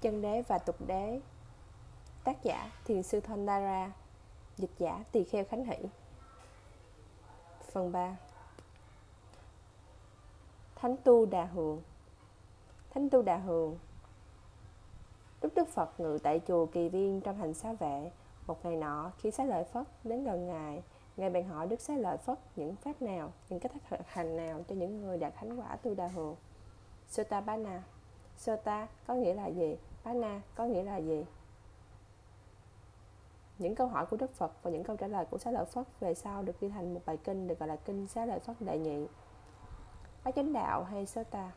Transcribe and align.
Chân 0.00 0.22
đế 0.22 0.42
và 0.42 0.58
tục 0.58 0.76
đế. 0.86 1.20
Tác 2.24 2.42
giả 2.42 2.72
Thiền 2.84 3.02
sư 3.02 3.20
Thondara 3.20 3.92
Dịch 4.56 4.70
giả 4.78 5.04
Tỳ 5.12 5.24
Kheo 5.24 5.44
Khánh 5.44 5.64
Hỷ. 5.64 5.76
Phần 7.72 7.92
3 7.92 8.16
Thánh 10.76 10.96
Tu 11.04 11.26
Đà 11.26 11.44
Hường. 11.44 11.82
Thánh 12.90 13.10
Tu 13.10 13.22
Đà 13.22 13.36
Hường. 13.36 13.78
Lúc 15.42 15.52
Đức 15.54 15.68
Phật 15.68 16.00
ngự 16.00 16.18
tại 16.22 16.40
chùa 16.48 16.66
Kỳ 16.66 16.88
Viên 16.88 17.20
trong 17.20 17.38
thành 17.38 17.54
xá 17.54 17.72
vệ 17.72 18.10
Một 18.46 18.64
ngày 18.64 18.76
nọ 18.76 19.10
khi 19.18 19.30
xá 19.30 19.44
lợi 19.44 19.64
Phất 19.64 19.86
đến 20.04 20.24
gần 20.24 20.46
Ngài 20.46 20.82
Ngài 21.16 21.30
bèn 21.30 21.44
hỏi 21.44 21.66
Đức 21.66 21.80
xá 21.80 21.94
lợi 21.94 22.16
Phất 22.16 22.38
những 22.56 22.76
pháp 22.76 23.02
nào, 23.02 23.32
những 23.48 23.60
cách 23.60 23.72
thực 23.90 24.06
hành 24.06 24.36
nào 24.36 24.64
cho 24.68 24.74
những 24.74 25.00
người 25.00 25.18
đạt 25.18 25.34
thánh 25.36 25.60
quả 25.60 25.76
Tu 25.76 25.94
Đà 25.94 26.06
Hường. 26.06 26.36
Sotabana 27.08 27.82
Sota 28.36 28.88
có 29.06 29.14
nghĩa 29.14 29.34
là 29.34 29.46
gì? 29.46 29.76
Pana 30.04 30.40
có 30.54 30.64
nghĩa 30.64 30.82
là 30.82 30.96
gì? 30.96 31.24
Những 33.58 33.74
câu 33.74 33.86
hỏi 33.86 34.06
của 34.06 34.16
Đức 34.16 34.34
Phật 34.34 34.52
và 34.62 34.70
những 34.70 34.84
câu 34.84 34.96
trả 34.96 35.06
lời 35.06 35.24
của 35.30 35.38
Xá 35.38 35.50
Lợi 35.50 35.64
Phất 35.64 35.86
về 36.00 36.14
sau 36.14 36.42
được 36.42 36.60
ghi 36.60 36.68
thành 36.68 36.94
một 36.94 37.00
bài 37.06 37.16
kinh 37.24 37.48
được 37.48 37.58
gọi 37.58 37.68
là 37.68 37.76
Kinh 37.76 38.06
Xá 38.06 38.26
Lợi 38.26 38.38
Phất 38.38 38.56
Đại 38.60 38.78
Nhị. 38.78 39.06
Bát 40.24 40.34
chánh 40.36 40.52
đạo 40.52 40.84
hay 40.84 41.06
Sota? 41.06 41.50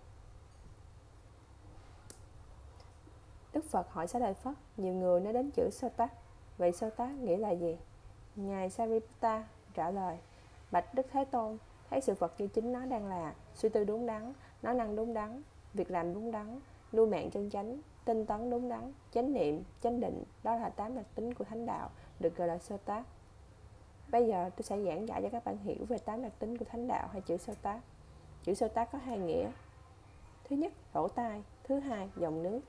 Đức 3.53 3.65
Phật 3.69 3.91
hỏi 3.91 4.07
Xá 4.07 4.19
Lợi 4.19 4.33
Phất, 4.33 4.53
nhiều 4.77 4.93
người 4.93 5.21
nói 5.21 5.33
đến 5.33 5.51
chữ 5.51 5.69
Sota. 5.71 6.07
Vậy 6.57 6.71
Sota 6.71 7.07
nghĩa 7.07 7.37
là 7.37 7.51
gì? 7.51 7.77
Ngài 8.35 8.69
Sariputta 8.69 9.43
trả 9.73 9.91
lời, 9.91 10.17
Bạch 10.71 10.93
Đức 10.93 11.05
Thế 11.11 11.25
Tôn, 11.25 11.57
thấy 11.89 12.01
sự 12.01 12.13
vật 12.13 12.33
như 12.37 12.47
chính 12.47 12.71
nó 12.71 12.85
đang 12.85 13.07
là, 13.07 13.33
suy 13.55 13.69
tư 13.69 13.83
đúng 13.83 14.05
đắn, 14.05 14.33
nó 14.61 14.73
năng 14.73 14.95
đúng 14.95 15.13
đắn, 15.13 15.41
việc 15.73 15.91
làm 15.91 16.13
đúng 16.13 16.31
đắn, 16.31 16.59
nuôi 16.93 17.07
mạng 17.07 17.29
chân 17.31 17.49
chánh, 17.49 17.79
tinh 18.05 18.25
tấn 18.25 18.49
đúng 18.49 18.69
đắn, 18.69 18.93
chánh 19.11 19.33
niệm, 19.33 19.63
chánh 19.81 19.99
định, 19.99 20.23
đó 20.43 20.55
là 20.55 20.69
tám 20.69 20.95
đặc 20.95 21.05
tính 21.15 21.33
của 21.33 21.43
thánh 21.43 21.65
đạo, 21.65 21.89
được 22.19 22.35
gọi 22.35 22.47
là 22.47 22.57
sơ 22.57 22.77
tác. 22.77 23.03
Bây 24.11 24.27
giờ 24.27 24.49
tôi 24.49 24.63
sẽ 24.63 24.83
giảng 24.83 25.07
giải 25.07 25.21
cho 25.21 25.29
các 25.29 25.45
bạn 25.45 25.57
hiểu 25.57 25.85
về 25.89 25.97
tám 25.97 26.21
đặc 26.21 26.31
tính 26.39 26.57
của 26.57 26.65
thánh 26.65 26.87
đạo 26.87 27.07
hay 27.11 27.21
chữ 27.21 27.37
sơ 27.37 27.53
tác. 27.61 27.79
Chữ 28.43 28.53
sơ 28.53 28.67
tác 28.67 28.91
có 28.91 28.99
hai 29.03 29.17
nghĩa. 29.17 29.51
Thứ 30.49 30.55
nhất, 30.55 30.73
lỗ 30.93 31.07
tai, 31.07 31.43
thứ 31.63 31.79
hai, 31.79 32.09
dòng 32.15 32.43
nước. 32.43 32.59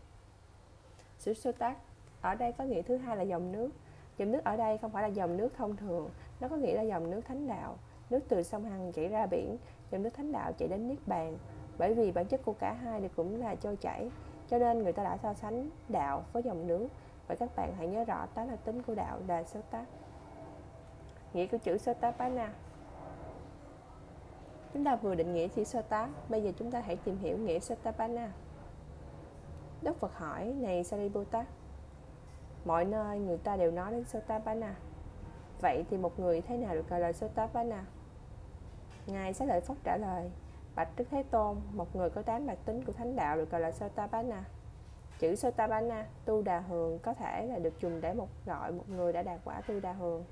Chữ 1.18 1.34
sơ 1.34 1.52
tác 1.52 1.76
ở 2.20 2.34
đây 2.34 2.52
có 2.52 2.64
nghĩa 2.64 2.82
thứ 2.82 2.96
hai 2.96 3.16
là 3.16 3.22
dòng 3.22 3.52
nước. 3.52 3.70
Dòng 4.18 4.32
nước 4.32 4.44
ở 4.44 4.56
đây 4.56 4.78
không 4.78 4.90
phải 4.90 5.02
là 5.02 5.08
dòng 5.08 5.36
nước 5.36 5.48
thông 5.56 5.76
thường, 5.76 6.10
nó 6.40 6.48
có 6.48 6.56
nghĩa 6.56 6.74
là 6.74 6.82
dòng 6.82 7.10
nước 7.10 7.20
thánh 7.24 7.48
đạo. 7.48 7.76
Nước 8.10 8.20
từ 8.28 8.42
sông 8.42 8.64
Hằng 8.64 8.92
chảy 8.92 9.08
ra 9.08 9.26
biển, 9.26 9.56
dòng 9.90 10.02
nước 10.02 10.10
thánh 10.14 10.32
đạo 10.32 10.52
chảy 10.52 10.68
đến 10.68 10.88
Niết 10.88 10.98
Bàn, 11.06 11.38
bởi 11.80 11.94
vì 11.94 12.12
bản 12.12 12.26
chất 12.26 12.40
của 12.44 12.52
cả 12.52 12.72
hai 12.72 13.00
đều 13.00 13.10
cũng 13.16 13.40
là 13.40 13.54
trôi 13.54 13.76
chảy, 13.76 14.10
cho 14.48 14.58
nên 14.58 14.82
người 14.82 14.92
ta 14.92 15.04
đã 15.04 15.16
so 15.16 15.34
sánh 15.34 15.70
đạo 15.88 16.24
với 16.32 16.42
dòng 16.42 16.66
nước. 16.66 16.88
Vậy 17.28 17.36
các 17.36 17.56
bạn 17.56 17.74
hãy 17.76 17.86
nhớ 17.86 18.04
rõ 18.04 18.26
tá 18.34 18.44
là 18.44 18.56
tính 18.56 18.82
của 18.82 18.94
đạo, 18.94 19.18
là 19.26 19.44
sơ 19.44 19.60
nghĩa 21.32 21.46
của 21.46 21.58
chữ 21.58 21.78
sơ 21.78 21.94
tác 21.94 22.18
chúng 24.74 24.84
ta 24.84 24.96
vừa 24.96 25.14
định 25.14 25.34
nghĩa 25.34 25.48
chữ 25.48 25.64
sơ 25.64 25.82
bây 26.28 26.42
giờ 26.42 26.52
chúng 26.58 26.70
ta 26.70 26.80
hãy 26.80 26.96
tìm 26.96 27.18
hiểu 27.18 27.38
nghĩa 27.38 27.58
sơ 27.58 27.74
tác 27.74 27.94
Đức 29.82 29.96
Phật 29.96 30.14
hỏi, 30.14 30.44
này 30.44 30.84
Sariputta, 30.84 31.44
mọi 32.64 32.84
nơi 32.84 33.18
người 33.18 33.38
ta 33.38 33.56
đều 33.56 33.70
nói 33.70 33.90
đến 33.90 34.04
sơ 34.04 34.20
vậy 35.60 35.84
thì 35.90 35.96
một 35.96 36.20
người 36.20 36.40
thế 36.40 36.56
nào 36.56 36.74
được 36.74 36.88
gọi 36.88 37.00
là 37.00 37.12
sơ 37.12 37.28
ngài 39.06 39.34
sẽ 39.34 39.46
lợi 39.46 39.60
phất 39.60 39.76
trả 39.84 39.96
lời 39.96 40.30
Bạch 40.74 40.88
Đức 40.96 41.04
Thế 41.10 41.22
Tôn, 41.22 41.56
một 41.72 41.96
người 41.96 42.10
có 42.10 42.22
tám 42.22 42.46
đặc 42.46 42.58
tính 42.64 42.84
của 42.84 42.92
thánh 42.92 43.16
đạo 43.16 43.36
được 43.36 43.50
gọi 43.50 43.60
là 43.60 43.72
Sotapanna. 43.72 44.44
Chữ 45.18 45.34
Sotapanna, 45.34 46.06
tu 46.24 46.42
đà 46.42 46.60
hường 46.60 46.98
có 46.98 47.14
thể 47.14 47.46
là 47.46 47.58
được 47.58 47.80
dùng 47.80 48.00
để 48.00 48.14
một 48.14 48.28
gọi 48.46 48.72
một 48.72 48.88
người 48.88 49.12
đã 49.12 49.22
đạt 49.22 49.40
quả 49.44 49.60
tu 49.60 49.80
đà 49.80 49.92
hường. 49.92 50.24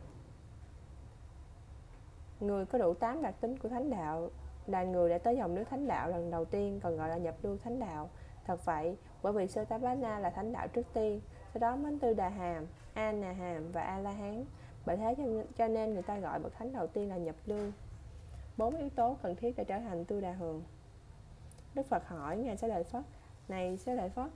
Người 2.40 2.66
có 2.66 2.78
đủ 2.78 2.94
tám 2.94 3.22
đặc 3.22 3.34
tính 3.40 3.58
của 3.58 3.68
thánh 3.68 3.90
đạo 3.90 4.30
là 4.66 4.84
người 4.84 5.10
đã 5.10 5.18
tới 5.18 5.36
dòng 5.36 5.54
nước 5.54 5.64
thánh 5.70 5.88
đạo 5.88 6.08
lần 6.08 6.30
đầu 6.30 6.44
tiên 6.44 6.80
còn 6.82 6.96
gọi 6.96 7.08
là 7.08 7.16
nhập 7.16 7.34
lưu 7.42 7.56
thánh 7.64 7.78
đạo. 7.78 8.10
Thật 8.44 8.64
vậy, 8.64 8.96
bởi 9.22 9.32
vì 9.32 9.46
Sotapanna 9.46 10.18
là 10.18 10.30
thánh 10.30 10.52
đạo 10.52 10.68
trước 10.68 10.86
tiên, 10.92 11.20
sau 11.54 11.60
đó 11.60 11.76
mới 11.76 11.98
tư 12.00 12.14
đà 12.14 12.28
hàm, 12.28 12.66
a 12.94 13.12
nà 13.12 13.32
hàm 13.32 13.72
và 13.72 13.82
a 13.82 13.98
la 13.98 14.10
hán. 14.10 14.44
Bởi 14.86 14.96
thế 14.96 15.14
cho 15.56 15.68
nên 15.68 15.94
người 15.94 16.02
ta 16.02 16.18
gọi 16.18 16.38
bậc 16.38 16.54
thánh 16.54 16.72
đầu 16.72 16.86
tiên 16.86 17.08
là 17.08 17.16
nhập 17.16 17.34
lưu 17.46 17.70
bốn 18.58 18.76
yếu 18.76 18.90
tố 18.90 19.16
cần 19.22 19.36
thiết 19.36 19.56
để 19.56 19.64
trở 19.64 19.80
thành 19.80 20.04
tu 20.04 20.20
đà 20.20 20.32
hường. 20.32 20.62
Đức 21.74 21.86
phật 21.86 22.08
hỏi 22.08 22.36
ngài 22.36 22.56
sẽ 22.56 22.68
lợi 22.68 22.84
phất, 22.84 23.02
này 23.48 23.76
sẽ 23.76 23.94
lợi 23.94 24.08
phất, 24.08 24.30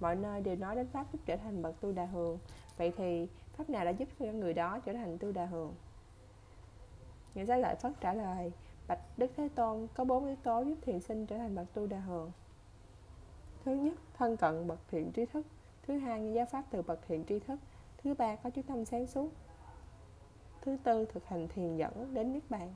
mọi 0.00 0.16
nơi 0.16 0.40
đều 0.40 0.56
nói 0.56 0.76
đến 0.76 0.86
pháp 0.86 1.12
giúp 1.12 1.18
trở 1.26 1.36
thành 1.36 1.62
bậc 1.62 1.80
tu 1.80 1.92
đà 1.92 2.04
hường. 2.06 2.38
Vậy 2.76 2.92
thì 2.96 3.28
pháp 3.56 3.70
nào 3.70 3.84
đã 3.84 3.90
giúp 3.90 4.08
cho 4.18 4.26
người 4.26 4.54
đó 4.54 4.78
trở 4.78 4.92
thành 4.92 5.18
tu 5.18 5.32
đà 5.32 5.46
hường? 5.46 5.74
Ngài 7.34 7.46
sẽ 7.46 7.58
lợi 7.58 7.74
phất 7.74 7.92
trả 8.00 8.14
lời, 8.14 8.52
bạch 8.88 9.18
đức 9.18 9.30
thế 9.36 9.48
tôn 9.54 9.86
có 9.94 10.04
bốn 10.04 10.26
yếu 10.26 10.36
tố 10.36 10.62
giúp 10.62 10.78
thiền 10.82 11.00
sinh 11.00 11.26
trở 11.26 11.38
thành 11.38 11.54
bậc 11.54 11.74
tu 11.74 11.86
đà 11.86 11.98
hường. 11.98 12.32
Thứ 13.64 13.74
nhất, 13.74 13.94
thân 14.14 14.36
cận 14.36 14.66
bậc 14.66 14.78
thiện 14.90 15.12
trí 15.12 15.26
thức. 15.26 15.46
Thứ 15.86 15.98
hai 15.98 16.32
giáo 16.34 16.46
pháp 16.46 16.64
từ 16.70 16.82
bậc 16.82 17.00
thiện 17.08 17.24
tri 17.24 17.38
thức. 17.38 17.60
Thứ 18.02 18.14
ba, 18.14 18.36
có 18.36 18.50
chú 18.50 18.62
tâm 18.62 18.84
sáng 18.84 19.06
suốt. 19.06 19.30
Thứ 20.60 20.76
tư, 20.84 21.04
thực 21.04 21.24
hành 21.24 21.48
thiền 21.48 21.76
dẫn 21.76 22.14
đến 22.14 22.32
niết 22.32 22.50
bàn 22.50 22.74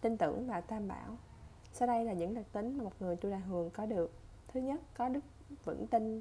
tin 0.00 0.16
tưởng 0.16 0.46
vào 0.46 0.60
tam 0.60 0.88
bảo. 0.88 1.16
Sau 1.72 1.88
đây 1.88 2.04
là 2.04 2.12
những 2.12 2.34
đặc 2.34 2.44
tính 2.52 2.78
mà 2.78 2.84
một 2.84 2.92
người 3.00 3.16
tu 3.16 3.30
đà 3.30 3.38
hường 3.38 3.70
có 3.70 3.86
được. 3.86 4.12
Thứ 4.48 4.60
nhất, 4.60 4.80
có 4.96 5.08
đức 5.08 5.20
vững 5.64 5.86
tin, 5.86 6.20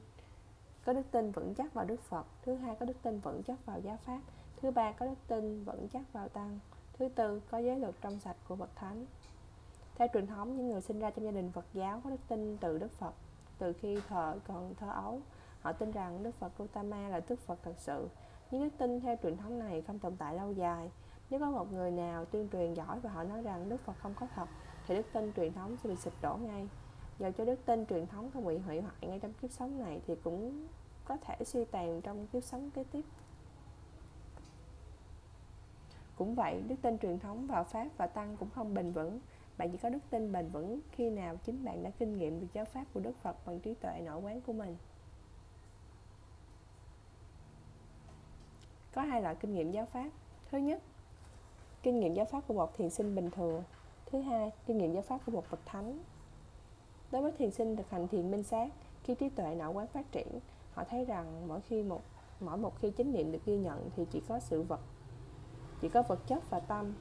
có 0.86 0.94
đức 0.94 1.12
tin 1.12 1.32
vững 1.32 1.54
chắc 1.56 1.74
vào 1.74 1.86
đức 1.86 2.02
phật. 2.02 2.26
Thứ 2.42 2.56
hai, 2.56 2.76
có 2.76 2.86
đức 2.86 2.98
tin 3.02 3.20
vững 3.20 3.44
chắc 3.44 3.66
vào 3.66 3.80
giáo 3.80 3.98
pháp. 3.98 4.22
Thứ 4.62 4.72
ba, 4.72 4.92
có 4.92 5.06
đức 5.06 5.16
tin 5.28 5.64
vững 5.64 5.88
chắc 5.88 6.14
vào 6.14 6.30
tăng. 6.30 6.60
Thứ 6.94 7.10
tư, 7.16 7.42
có 7.50 7.58
giới 7.58 7.80
luật 7.80 7.96
trong 8.02 8.20
sạch 8.20 8.36
của 8.48 8.56
bậc 8.56 8.76
thánh. 8.76 9.06
Theo 9.96 10.08
truyền 10.14 10.28
thống, 10.28 10.58
những 10.58 10.70
người 10.70 10.82
sinh 10.82 11.00
ra 11.00 11.10
trong 11.12 11.26
gia 11.26 11.32
đình 11.32 11.52
phật 11.52 11.66
giáo 11.74 12.02
có 12.04 12.10
đức 12.10 12.20
tin 12.28 12.58
từ 12.58 12.78
đức 12.78 12.92
phật. 12.92 13.14
Từ 13.58 13.74
khi 13.74 14.00
thờ 14.08 14.40
còn 14.48 14.76
thơ 14.76 14.90
ấu, 14.90 15.22
họ 15.62 15.74
tin 15.74 15.92
rằng 15.92 16.24
đức 16.24 16.36
phật 16.40 16.58
gautama 16.58 17.10
là 17.10 17.22
đức 17.28 17.40
phật 17.40 17.60
thật 17.64 17.76
sự. 17.78 18.08
Những 18.52 18.64
đức 18.64 18.70
tin 18.78 19.02
theo 19.02 19.16
truyền 19.24 19.38
thống 19.38 19.60
này 19.60 19.82
không 19.82 20.00
tồn 20.00 20.16
tại 20.18 20.36
lâu 20.36 20.52
dài 20.52 20.92
nếu 21.30 21.40
có 21.40 21.52
một 21.52 21.74
người 21.74 21.92
nào 21.92 22.26
tuyên 22.26 22.50
truyền 22.52 22.74
giỏi 22.74 23.00
và 23.00 23.10
họ 23.10 23.24
nói 23.24 23.42
rằng 23.42 23.70
Đức 23.70 23.82
Phật 23.86 23.94
không 24.00 24.14
có 24.20 24.28
thật 24.36 24.48
thì 24.88 24.96
đức 24.96 25.06
tin 25.14 25.34
truyền 25.34 25.54
thống 25.54 25.78
sẽ 25.84 25.90
bị 25.90 25.96
sụp 25.96 26.14
đổ 26.22 26.36
ngay. 26.36 26.68
Giờ 27.20 27.32
cho 27.38 27.46
đức 27.46 27.66
tin 27.66 27.86
truyền 27.86 28.08
thống 28.08 28.32
không 28.34 28.46
bị 28.46 28.58
hủy 28.58 28.82
hoại 28.82 28.96
ngay 29.02 29.20
trong 29.20 29.34
kiếp 29.34 29.52
sống 29.52 29.80
này 29.80 30.02
thì 30.08 30.16
cũng 30.24 30.68
có 31.06 31.18
thể 31.18 31.36
suy 31.46 31.66
tàn 31.66 32.02
trong 32.02 32.28
kiếp 32.28 32.44
sống 32.44 32.72
kế 32.72 32.84
tiếp. 32.84 33.06
Cũng 36.16 36.36
vậy, 36.36 36.64
đức 36.68 36.76
tin 36.82 36.98
truyền 36.98 37.20
thống 37.20 37.48
vào 37.48 37.64
Pháp 37.64 37.88
và 37.98 38.08
Tăng 38.08 38.38
cũng 38.38 38.50
không 38.50 38.74
bền 38.74 38.92
vững. 38.92 39.20
Bạn 39.58 39.72
chỉ 39.72 39.78
có 39.78 39.90
đức 39.90 40.00
tin 40.10 40.32
bền 40.32 40.50
vững 40.50 40.80
khi 40.92 41.10
nào 41.10 41.38
chính 41.44 41.66
bạn 41.66 41.84
đã 41.84 41.90
kinh 42.00 42.18
nghiệm 42.18 42.40
được 42.40 42.48
giáo 42.54 42.66
Pháp 42.66 42.86
của 42.94 43.00
Đức 43.00 43.16
Phật 43.22 43.46
bằng 43.46 43.60
trí 43.60 43.74
tuệ 43.74 44.02
nội 44.06 44.22
quán 44.22 44.42
của 44.42 44.54
mình. 44.54 44.78
Có 48.94 49.02
hai 49.02 49.22
loại 49.22 49.36
kinh 49.36 49.54
nghiệm 49.54 49.72
giáo 49.72 49.86
Pháp. 49.86 50.10
Thứ 50.52 50.58
nhất, 50.58 50.82
kinh 51.86 52.00
nghiệm 52.00 52.14
giáo 52.14 52.26
pháp 52.26 52.48
của 52.48 52.54
một 52.54 52.78
thiền 52.78 52.90
sinh 52.90 53.16
bình 53.16 53.32
thường. 53.32 53.64
Thứ 54.06 54.20
hai, 54.20 54.52
kinh 54.66 54.78
nghiệm 54.78 54.94
giáo 54.94 55.02
pháp 55.02 55.20
của 55.26 55.32
một 55.32 55.44
bậc 55.52 55.60
thánh. 55.66 56.00
Đối 57.12 57.22
với 57.22 57.32
thiền 57.32 57.52
sinh 57.52 57.76
thực 57.76 57.90
hành 57.90 58.08
thiền 58.08 58.32
minh 58.32 58.44
sát, 58.44 58.70
khi 59.04 59.16
trí 59.16 59.30
tuệ 59.30 59.56
não 59.56 59.74
quán 59.74 59.88
phát 59.88 60.12
triển, 60.12 60.28
họ 60.74 60.84
thấy 60.84 61.06
rằng 61.06 61.48
mỗi 61.48 61.62
khi 61.62 61.84
một, 61.84 62.02
mỗi 62.40 62.58
một 62.58 62.80
khi 62.80 62.92
chánh 62.98 63.12
niệm 63.12 63.32
được 63.32 63.40
ghi 63.46 63.58
nhận 63.58 63.90
thì 63.96 64.06
chỉ 64.12 64.22
có 64.28 64.40
sự 64.40 64.62
vật, 64.62 64.80
chỉ 65.82 65.90
có 65.90 66.02
vật 66.02 66.20
chất 66.28 66.50
và 66.50 66.60
tâm. 66.60 66.94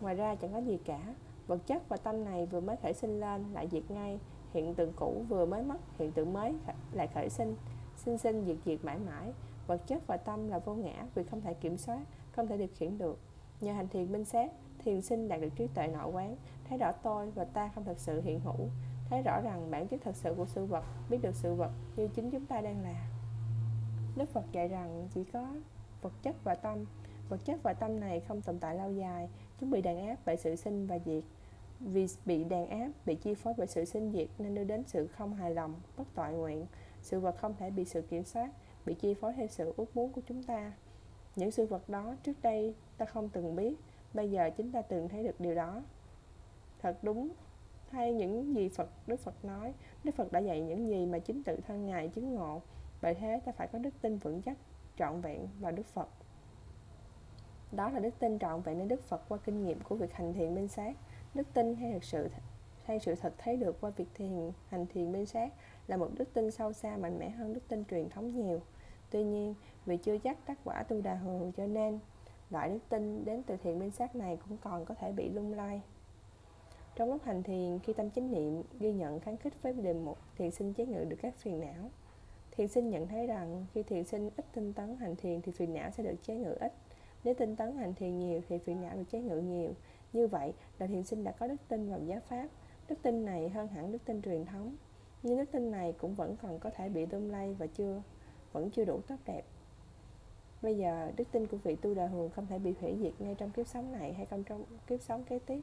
Ngoài 0.00 0.14
ra 0.14 0.34
chẳng 0.34 0.52
có 0.52 0.58
gì 0.58 0.78
cả. 0.84 1.14
Vật 1.46 1.66
chất 1.66 1.88
và 1.88 1.96
tâm 1.96 2.24
này 2.24 2.46
vừa 2.46 2.60
mới 2.60 2.76
khởi 2.76 2.92
sinh 2.92 3.20
lên 3.20 3.44
lại 3.52 3.68
diệt 3.70 3.90
ngay, 3.90 4.20
hiện 4.52 4.74
tượng 4.74 4.92
cũ 4.96 5.24
vừa 5.28 5.46
mới 5.46 5.62
mất, 5.62 5.78
hiện 5.98 6.12
tượng 6.12 6.32
mới 6.32 6.54
lại 6.92 7.08
khởi 7.14 7.30
sinh 7.30 7.56
sinh 7.96 8.18
sinh 8.18 8.44
diệt 8.46 8.56
diệt 8.64 8.84
mãi 8.84 8.98
mãi. 8.98 9.32
Vật 9.66 9.86
chất 9.86 10.06
và 10.06 10.16
tâm 10.16 10.48
là 10.48 10.58
vô 10.58 10.74
ngã 10.74 11.06
vì 11.14 11.24
không 11.24 11.40
thể 11.40 11.54
kiểm 11.54 11.76
soát, 11.76 12.00
không 12.32 12.46
thể 12.46 12.56
điều 12.56 12.68
khiển 12.78 12.98
được. 12.98 13.18
Nhờ 13.64 13.72
hành 13.72 13.88
thiền 13.88 14.12
minh 14.12 14.24
sát, 14.24 14.52
thiền 14.78 15.02
sinh 15.02 15.28
đạt 15.28 15.40
được 15.40 15.48
trí 15.56 15.66
tuệ 15.66 15.86
nội 15.86 16.12
quán, 16.12 16.36
thấy 16.68 16.78
rõ 16.78 16.92
tôi 16.92 17.30
và 17.30 17.44
ta 17.44 17.70
không 17.74 17.84
thật 17.84 17.98
sự 17.98 18.20
hiện 18.20 18.40
hữu, 18.40 18.68
thấy 19.10 19.22
rõ 19.22 19.40
rằng 19.40 19.70
bản 19.70 19.88
chất 19.88 20.00
thật 20.04 20.16
sự 20.16 20.34
của 20.36 20.46
sự 20.46 20.64
vật, 20.64 20.84
biết 21.10 21.18
được 21.22 21.34
sự 21.34 21.54
vật 21.54 21.70
như 21.96 22.08
chính 22.08 22.30
chúng 22.30 22.46
ta 22.46 22.60
đang 22.60 22.82
là. 22.82 23.08
Đức 24.16 24.28
Phật 24.28 24.44
dạy 24.52 24.68
rằng 24.68 25.08
chỉ 25.14 25.24
có 25.24 25.46
vật 26.02 26.12
chất 26.22 26.36
và 26.44 26.54
tâm, 26.54 26.84
vật 27.28 27.44
chất 27.44 27.62
và 27.62 27.72
tâm 27.72 28.00
này 28.00 28.20
không 28.20 28.42
tồn 28.42 28.58
tại 28.58 28.76
lâu 28.76 28.92
dài, 28.92 29.28
chúng 29.60 29.70
bị 29.70 29.82
đàn 29.82 30.06
áp 30.06 30.16
bởi 30.26 30.36
sự 30.36 30.56
sinh 30.56 30.86
và 30.86 30.98
diệt. 31.04 31.24
Vì 31.80 32.06
bị 32.26 32.44
đàn 32.44 32.68
áp, 32.68 32.88
bị 33.06 33.14
chi 33.14 33.34
phối 33.34 33.54
bởi 33.56 33.66
sự 33.66 33.84
sinh 33.84 34.12
diệt 34.12 34.28
nên 34.38 34.54
đưa 34.54 34.64
đến 34.64 34.84
sự 34.86 35.06
không 35.06 35.34
hài 35.34 35.50
lòng, 35.54 35.74
bất 35.96 36.04
tội 36.14 36.32
nguyện. 36.32 36.66
Sự 37.02 37.20
vật 37.20 37.36
không 37.38 37.54
thể 37.58 37.70
bị 37.70 37.84
sự 37.84 38.02
kiểm 38.02 38.24
soát, 38.24 38.50
bị 38.86 38.94
chi 38.94 39.14
phối 39.14 39.32
theo 39.32 39.46
sự 39.46 39.74
ước 39.76 39.96
muốn 39.96 40.12
của 40.12 40.20
chúng 40.28 40.42
ta. 40.42 40.72
Những 41.36 41.50
sự 41.50 41.66
vật 41.66 41.88
đó 41.88 42.14
trước 42.22 42.42
đây 42.42 42.74
ta 42.98 43.06
không 43.06 43.28
từng 43.28 43.56
biết. 43.56 43.74
Bây 44.14 44.30
giờ 44.30 44.50
chính 44.56 44.72
ta 44.72 44.82
từng 44.82 45.08
thấy 45.08 45.24
được 45.24 45.40
điều 45.40 45.54
đó. 45.54 45.82
Thật 46.82 46.98
đúng, 47.02 47.28
thay 47.90 48.12
những 48.12 48.54
gì 48.54 48.68
Phật, 48.68 48.90
Đức 49.06 49.20
Phật 49.20 49.44
nói, 49.44 49.74
Đức 50.04 50.14
Phật 50.14 50.32
đã 50.32 50.40
dạy 50.40 50.60
những 50.60 50.88
gì 50.88 51.06
mà 51.06 51.18
chính 51.18 51.42
tự 51.42 51.56
thân 51.66 51.86
Ngài 51.86 52.08
chứng 52.08 52.34
ngộ. 52.34 52.62
Bởi 53.02 53.14
thế 53.14 53.40
ta 53.44 53.52
phải 53.52 53.68
có 53.68 53.78
đức 53.78 53.94
tin 54.00 54.18
vững 54.18 54.42
chắc, 54.42 54.58
trọn 54.98 55.20
vẹn 55.20 55.48
vào 55.60 55.72
Đức 55.72 55.86
Phật. 55.86 56.08
Đó 57.72 57.90
là 57.90 58.00
đức 58.00 58.14
tin 58.18 58.38
trọn 58.38 58.60
vẹn 58.62 58.78
đến 58.78 58.88
Đức 58.88 59.02
Phật 59.02 59.28
qua 59.28 59.38
kinh 59.44 59.64
nghiệm 59.64 59.80
của 59.80 59.96
việc 59.96 60.12
hành 60.12 60.32
thiền 60.32 60.54
minh 60.54 60.68
sát. 60.68 60.96
Đức 61.34 61.54
tin 61.54 61.76
hay 61.76 61.92
thực 61.92 62.04
sự, 62.04 62.28
hay 62.84 63.00
sự 63.00 63.14
thật 63.14 63.34
thấy 63.38 63.56
được 63.56 63.80
qua 63.80 63.90
việc 63.90 64.08
thiền, 64.14 64.50
hành 64.68 64.86
thiền 64.86 65.12
minh 65.12 65.26
sát 65.26 65.52
là 65.86 65.96
một 65.96 66.10
đức 66.14 66.34
tin 66.34 66.50
sâu 66.50 66.72
xa 66.72 66.96
mạnh 66.96 67.18
mẽ 67.18 67.30
hơn 67.30 67.54
đức 67.54 67.68
tin 67.68 67.84
truyền 67.84 68.08
thống 68.08 68.34
nhiều. 68.34 68.60
Tuy 69.10 69.24
nhiên, 69.24 69.54
vì 69.86 69.96
chưa 69.96 70.18
chắc 70.18 70.46
tác 70.46 70.58
quả 70.64 70.82
tu 70.82 71.00
đà 71.00 71.14
hường 71.14 71.52
cho 71.52 71.66
nên 71.66 71.98
loại 72.50 72.70
đức 72.70 72.78
tin 72.88 73.24
đến 73.24 73.42
từ 73.42 73.56
thiền 73.56 73.78
minh 73.78 73.90
sát 73.90 74.16
này 74.16 74.38
cũng 74.48 74.58
còn 74.60 74.84
có 74.84 74.94
thể 74.94 75.12
bị 75.12 75.28
lung 75.28 75.52
lay. 75.52 75.82
Trong 76.96 77.10
lúc 77.10 77.22
hành 77.24 77.42
thiền, 77.42 77.78
khi 77.78 77.92
tâm 77.92 78.10
chính 78.10 78.30
niệm 78.30 78.62
ghi 78.80 78.92
nhận 78.92 79.20
kháng 79.20 79.36
khích 79.36 79.62
với 79.62 79.72
đề 79.72 79.92
mục 79.92 80.18
thiền 80.36 80.50
sinh 80.50 80.74
chế 80.74 80.86
ngự 80.86 81.04
được 81.04 81.16
các 81.22 81.34
phiền 81.36 81.60
não, 81.60 81.90
thiền 82.56 82.68
sinh 82.68 82.90
nhận 82.90 83.06
thấy 83.06 83.26
rằng 83.26 83.66
khi 83.74 83.82
thiền 83.82 84.04
sinh 84.04 84.30
ít 84.36 84.46
tinh 84.52 84.72
tấn 84.72 84.96
hành 84.96 85.16
thiền 85.16 85.42
thì 85.42 85.52
phiền 85.52 85.74
não 85.74 85.90
sẽ 85.90 86.02
được 86.02 86.16
chế 86.22 86.36
ngự 86.36 86.52
ít. 86.60 86.72
Nếu 87.24 87.34
tinh 87.34 87.56
tấn 87.56 87.76
hành 87.76 87.94
thiền 87.94 88.18
nhiều 88.18 88.40
thì 88.48 88.58
phiền 88.58 88.82
não 88.82 88.96
được 88.96 89.04
chế 89.10 89.20
ngự 89.20 89.38
nhiều. 89.38 89.72
Như 90.12 90.26
vậy 90.26 90.52
là 90.78 90.86
thiền 90.86 91.04
sinh 91.04 91.24
đã 91.24 91.32
có 91.32 91.46
đức 91.46 91.56
tin 91.68 91.90
vào 91.90 92.00
giáo 92.00 92.20
pháp. 92.28 92.48
Đức 92.88 92.96
tin 93.02 93.24
này 93.24 93.48
hơn 93.48 93.68
hẳn 93.68 93.92
đức 93.92 93.98
tin 94.04 94.22
truyền 94.22 94.44
thống. 94.44 94.76
Nhưng 95.22 95.38
đức 95.38 95.44
tin 95.52 95.70
này 95.70 95.92
cũng 95.92 96.14
vẫn 96.14 96.36
còn 96.42 96.58
có 96.58 96.70
thể 96.70 96.88
bị 96.88 97.06
lung 97.06 97.30
lay 97.30 97.54
và 97.54 97.66
chưa, 97.66 98.02
vẫn 98.52 98.70
chưa 98.70 98.84
đủ 98.84 99.00
tốt 99.00 99.16
đẹp 99.26 99.42
bây 100.64 100.76
giờ 100.76 101.12
đức 101.16 101.24
tin 101.32 101.46
của 101.46 101.56
vị 101.56 101.76
tu 101.76 101.94
đà 101.94 102.06
hường 102.06 102.30
không 102.30 102.46
thể 102.46 102.58
bị 102.58 102.74
hủy 102.80 102.96
diệt 103.00 103.12
ngay 103.18 103.34
trong 103.34 103.50
kiếp 103.50 103.66
sống 103.66 103.92
này 103.92 104.12
hay 104.12 104.26
trong 104.30 104.44
trong 104.44 104.64
kiếp 104.86 105.02
sống 105.02 105.24
kế 105.24 105.38
tiếp. 105.38 105.60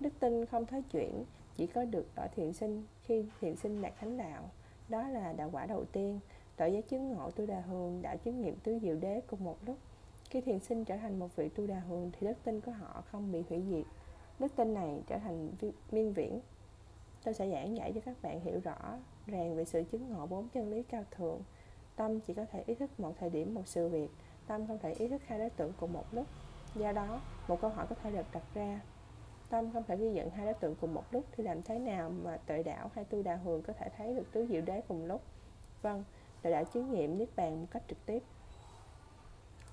Đức 0.00 0.12
tin 0.20 0.46
không 0.46 0.66
thấy 0.66 0.82
chuyển, 0.82 1.24
chỉ 1.56 1.66
có 1.66 1.84
được 1.84 2.06
ở 2.14 2.28
thiện 2.36 2.52
sinh 2.52 2.84
khi 3.02 3.24
thiện 3.40 3.56
sinh 3.56 3.82
đạt 3.82 3.92
thánh 4.00 4.16
đạo. 4.16 4.50
Đó 4.88 5.08
là 5.08 5.32
đạo 5.32 5.48
quả 5.52 5.66
đầu 5.66 5.84
tiên. 5.84 6.20
Tội 6.56 6.72
giá 6.72 6.80
chứng 6.80 7.08
ngộ 7.08 7.30
tu 7.30 7.46
đà 7.46 7.60
hường 7.60 8.02
đã 8.02 8.16
chứng 8.16 8.40
nghiệm 8.40 8.56
tứ 8.56 8.78
diệu 8.82 8.96
đế 8.96 9.20
cùng 9.26 9.44
một 9.44 9.56
lúc. 9.66 9.76
Khi 10.30 10.40
thiền 10.40 10.58
sinh 10.58 10.84
trở 10.84 10.96
thành 10.96 11.18
một 11.18 11.36
vị 11.36 11.48
tu 11.48 11.66
đà 11.66 11.78
hường 11.78 12.10
thì 12.12 12.26
đức 12.26 12.36
tin 12.44 12.60
của 12.60 12.72
họ 12.72 13.02
không 13.10 13.32
bị 13.32 13.42
hủy 13.48 13.62
diệt. 13.70 13.84
Đức 14.38 14.56
tin 14.56 14.74
này 14.74 15.02
trở 15.06 15.18
thành 15.18 15.50
miên 15.92 16.12
viễn. 16.12 16.40
Tôi 17.24 17.34
sẽ 17.34 17.50
giảng 17.50 17.76
giải 17.76 17.92
cho 17.92 18.00
các 18.00 18.22
bạn 18.22 18.40
hiểu 18.40 18.60
rõ 18.64 18.98
ràng 19.26 19.56
về 19.56 19.64
sự 19.64 19.82
chứng 19.90 20.08
ngộ 20.10 20.26
bốn 20.26 20.48
chân 20.48 20.70
lý 20.70 20.82
cao 20.82 21.04
thượng. 21.10 21.40
Tâm 21.96 22.20
chỉ 22.20 22.34
có 22.34 22.44
thể 22.44 22.64
ý 22.66 22.74
thức 22.74 23.00
một 23.00 23.14
thời 23.20 23.30
điểm 23.30 23.54
một 23.54 23.66
sự 23.66 23.88
việc 23.88 24.08
tâm 24.46 24.66
không 24.66 24.78
thể 24.78 24.92
ý 24.92 25.08
thức 25.08 25.22
hai 25.26 25.38
đối 25.38 25.50
tượng 25.50 25.72
cùng 25.80 25.92
một 25.92 26.04
lúc. 26.12 26.26
Do 26.74 26.92
đó, 26.92 27.20
một 27.48 27.60
câu 27.60 27.70
hỏi 27.70 27.86
có 27.90 27.96
thể 28.02 28.10
được 28.10 28.26
đặt 28.32 28.42
ra. 28.54 28.80
Tâm 29.50 29.72
không 29.72 29.82
thể 29.88 29.96
ghi 29.96 30.10
nhận 30.10 30.30
hai 30.30 30.44
đối 30.46 30.54
tượng 30.54 30.74
cùng 30.80 30.94
một 30.94 31.04
lúc 31.10 31.24
thì 31.32 31.44
làm 31.44 31.62
thế 31.62 31.78
nào 31.78 32.10
mà 32.10 32.36
tuệ 32.46 32.62
đạo 32.62 32.90
hay 32.94 33.04
tu 33.04 33.22
đà 33.22 33.36
hường 33.36 33.62
có 33.62 33.72
thể 33.72 33.88
thấy 33.96 34.14
được 34.14 34.32
tứ 34.32 34.46
diệu 34.46 34.60
đế 34.60 34.80
cùng 34.88 35.06
lúc? 35.06 35.22
Vâng 35.82 36.04
tuệ 36.42 36.52
đạo 36.52 36.64
chứng 36.64 36.90
nghiệm 36.90 37.18
niết 37.18 37.28
bàn 37.36 37.60
một 37.60 37.66
cách 37.70 37.82
trực 37.88 38.06
tiếp. 38.06 38.22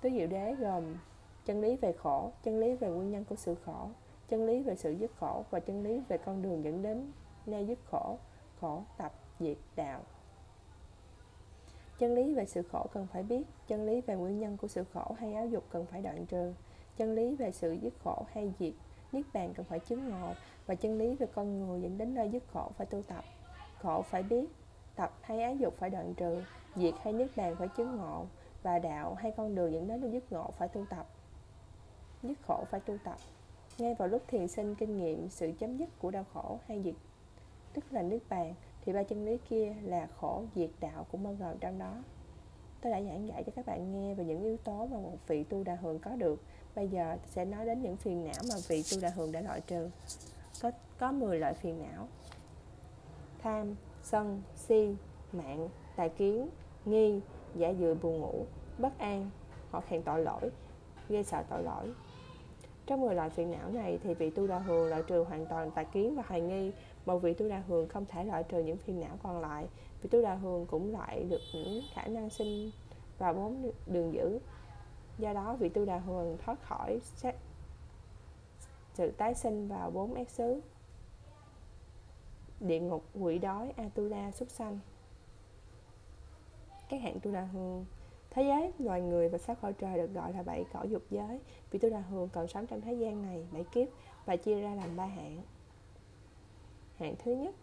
Tứ 0.02 0.10
diệu 0.10 0.28
đế 0.28 0.56
gồm 0.56 0.84
chân 1.46 1.62
lý 1.62 1.76
về 1.76 1.92
khổ, 1.92 2.32
chân 2.44 2.60
lý 2.60 2.76
về 2.76 2.90
nguyên 2.90 3.12
nhân 3.12 3.26
của 3.26 3.36
sự 3.36 3.56
khổ, 3.66 3.90
chân 4.28 4.46
lý 4.46 4.64
về 4.64 4.76
sự 4.76 4.92
dứt 4.92 5.12
khổ 5.20 5.46
và 5.50 5.60
chân 5.60 5.84
lý 5.84 6.02
về 6.08 6.18
con 6.18 6.42
đường 6.42 6.64
dẫn 6.64 6.82
đến 6.82 7.12
nơi 7.46 7.66
dứt 7.66 7.80
khổ 7.92 8.18
khổ, 8.62 8.84
tập, 8.98 9.14
diệt, 9.40 9.58
đạo 9.76 10.02
chân 12.00 12.16
lý 12.16 12.34
về 12.34 12.46
sự 12.46 12.62
khổ 12.72 12.88
cần 12.94 13.08
phải 13.14 13.24
biết, 13.24 13.44
chân 13.68 13.86
lý 13.86 14.02
về 14.02 14.16
nguyên 14.16 14.40
nhân 14.40 14.58
của 14.58 14.68
sự 14.68 14.84
khổ 14.94 15.16
hay 15.20 15.34
áo 15.34 15.48
dục 15.48 15.64
cần 15.70 15.86
phải 15.86 16.02
đoạn 16.02 16.26
trừ, 16.26 16.54
chân 16.98 17.16
lý 17.16 17.36
về 17.36 17.52
sự 17.52 17.72
dứt 17.72 17.94
khổ 18.04 18.26
hay 18.32 18.54
diệt, 18.60 18.74
niết 19.12 19.26
bàn 19.34 19.54
cần 19.54 19.66
phải 19.66 19.80
chứng 19.80 20.10
ngộ, 20.10 20.34
và 20.66 20.76
chân 20.76 20.98
lý 20.98 21.16
về 21.16 21.28
con 21.34 21.60
người 21.60 21.82
dẫn 21.82 21.98
đến 21.98 22.14
nơi 22.14 22.30
dứt 22.30 22.44
khổ 22.54 22.72
phải 22.78 22.88
tu 22.88 23.02
tập. 23.02 23.24
Khổ 23.82 24.02
phải 24.02 24.24
biết, 24.24 24.46
tập 24.96 25.14
hay 25.22 25.42
ái 25.42 25.58
dục 25.58 25.74
phải 25.78 25.90
đoạn 25.90 26.14
trừ, 26.14 26.44
diệt 26.76 26.94
hay 27.02 27.14
niết 27.14 27.38
bàn 27.38 27.56
phải 27.56 27.68
chứng 27.68 27.96
ngộ, 27.98 28.26
và 28.64 28.80
đạo 28.80 29.14
hay 29.14 29.32
con 29.38 29.56
đường 29.56 29.74
dẫn 29.74 29.88
đến 29.88 30.02
nơi 30.02 30.12
dứt 30.12 30.32
ngộ 30.32 30.52
phải 30.58 30.68
tu 30.68 30.86
tập. 30.90 31.08
Dứt 32.24 32.38
khổ 32.48 32.64
phải 32.70 32.80
tu 32.80 32.98
tập. 33.04 33.18
Ngay 33.78 33.96
vào 33.96 34.08
lúc 34.08 34.22
thiền 34.28 34.48
sinh 34.48 34.76
kinh 34.76 34.98
nghiệm, 34.98 35.30
sự 35.30 35.52
chấm 35.60 35.78
dứt 35.78 35.90
của 36.00 36.12
đau 36.12 36.26
khổ 36.34 36.60
hay 36.68 36.82
diệt, 36.84 36.96
tức 37.74 37.84
là 37.92 38.02
niết 38.02 38.22
bàn 38.30 38.54
thì 38.82 38.94
ba 38.94 39.04
chân 39.04 39.26
lý 39.26 39.38
kia 39.50 39.74
là 39.84 40.08
khổ 40.20 40.44
diệt 40.56 40.70
đạo 40.80 41.06
cũng 41.12 41.24
bao 41.24 41.36
gồm 41.40 41.58
trong 41.60 41.80
đó. 41.80 41.96
Tôi 42.82 42.92
đã 42.92 43.02
giảng 43.02 43.28
giải 43.28 43.44
cho 43.44 43.52
các 43.56 43.66
bạn 43.66 43.92
nghe 43.92 44.14
về 44.14 44.24
những 44.24 44.44
yếu 44.44 44.58
tố 44.58 44.88
mà 44.92 44.98
một 44.98 45.18
vị 45.28 45.44
tu 45.44 45.64
đà 45.64 45.76
hường 45.76 46.00
có 46.00 46.16
được. 46.16 46.42
Bây 46.76 46.88
giờ 46.88 47.18
sẽ 47.26 47.46
nói 47.46 47.66
đến 47.66 47.82
những 47.82 47.98
phiền 47.98 48.24
não 48.24 48.44
mà 48.50 48.56
vị 48.68 48.84
tu 48.92 49.02
đà 49.02 49.10
hường 49.10 49.32
đã 49.32 49.42
loại 49.42 49.62
trừ. 49.62 49.90
Có 50.62 50.72
có 50.98 51.12
10 51.12 51.40
loại 51.40 51.54
phiền 51.54 51.84
não. 51.84 52.08
Tham, 53.40 53.76
sân, 54.04 54.42
si, 54.56 54.96
mạng, 55.32 55.70
tài 55.96 56.10
kiến, 56.10 56.50
nghi, 56.86 57.22
giả 57.56 57.70
dự 57.70 57.94
buồn 57.94 58.20
ngủ, 58.20 58.46
bất 58.78 58.98
an, 58.98 59.30
hoặc 59.72 59.88
hẹn 59.88 60.04
tội 60.04 60.24
lỗi, 60.24 60.52
gây 61.10 61.24
sợ 61.24 61.44
tội 61.50 61.64
lỗi. 61.64 61.94
Trong 62.86 63.02
10 63.02 63.16
loại 63.16 63.30
phiền 63.30 63.52
não 63.52 63.70
này 63.70 64.00
thì 64.04 64.14
vị 64.14 64.30
tu 64.30 64.48
đà 64.48 64.60
hường 64.60 64.90
loại 64.90 65.04
trừ 65.08 65.24
hoàn 65.24 65.46
toàn 65.46 65.72
tà 65.72 65.84
kiến 65.84 66.16
và 66.16 66.24
hoài 66.28 66.42
nghi 66.42 66.72
một 67.10 67.20
vị 67.20 67.34
tu 67.34 67.50
đà 67.50 67.60
hường 67.60 67.88
không 67.88 68.06
thể 68.06 68.24
loại 68.24 68.44
trừ 68.44 68.60
những 68.60 68.78
phiền 68.78 69.00
não 69.00 69.18
còn 69.24 69.42
lại 69.42 69.68
vị 70.02 70.10
tu 70.10 70.22
đà 70.22 70.36
hường 70.36 70.66
cũng 70.66 70.92
loại 70.92 71.24
được 71.24 71.42
những 71.54 71.82
khả 71.94 72.08
năng 72.08 72.30
sinh 72.30 72.72
và 73.18 73.34
bốn 73.34 73.72
đường 73.88 74.14
dữ. 74.14 74.40
Do 75.18 75.34
đó 75.34 75.56
vị 75.60 75.70
tu 75.70 75.86
đà 75.86 75.98
hường 75.98 76.38
thoát 76.38 76.64
khỏi 76.64 77.00
sự 78.94 79.12
tái 79.12 79.36
sinh 79.36 79.68
vào 79.68 79.92
bốn 79.92 80.14
ác 80.14 80.30
xứ, 80.30 80.62
địa 82.60 82.80
ngục, 82.80 83.06
quỷ 83.14 83.38
đói 83.38 83.74
atula 83.78 84.32
súc 84.32 84.50
sanh. 84.50 84.80
Các 86.90 87.02
hạng 87.02 87.20
tu 87.20 87.32
đà 87.32 87.42
hường, 87.42 87.86
thế 88.30 88.44
giới, 88.44 88.72
loài 88.80 89.02
người 89.02 89.30
và 89.30 89.38
sát 89.38 89.60
khỏi 89.60 89.74
trời 89.74 89.98
được 89.98 90.14
gọi 90.14 90.34
là 90.34 90.44
bảy 90.44 90.66
cõi 90.74 90.90
dục 90.90 91.04
giới. 91.10 91.40
Vị 91.72 91.80
tu 91.80 91.90
đà 91.90 92.00
hường 92.00 92.30
còn 92.30 92.48
sống 92.48 92.68
trong 92.68 92.82
thế 92.82 92.94
gian 92.94 93.22
này, 93.22 93.48
bảy 93.52 93.64
kiếp 93.64 93.88
và 94.26 94.36
chia 94.36 94.62
ra 94.62 94.76
làm 94.76 94.96
ba 94.98 95.06
hạng 95.06 95.42
hạng 97.00 97.16
thứ 97.24 97.32
nhất 97.32 97.56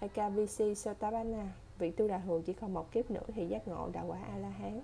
Ekavisi 0.00 0.74
Sotabana. 0.74 1.52
Vị 1.78 1.90
tu 1.90 2.08
đà 2.08 2.18
hường 2.18 2.42
chỉ 2.42 2.52
còn 2.52 2.74
một 2.74 2.92
kiếp 2.92 3.10
nữa 3.10 3.22
thì 3.34 3.46
giác 3.46 3.68
ngộ 3.68 3.88
đạo 3.92 4.06
quả 4.08 4.18
a 4.32 4.38
la 4.38 4.48
hán. 4.48 4.80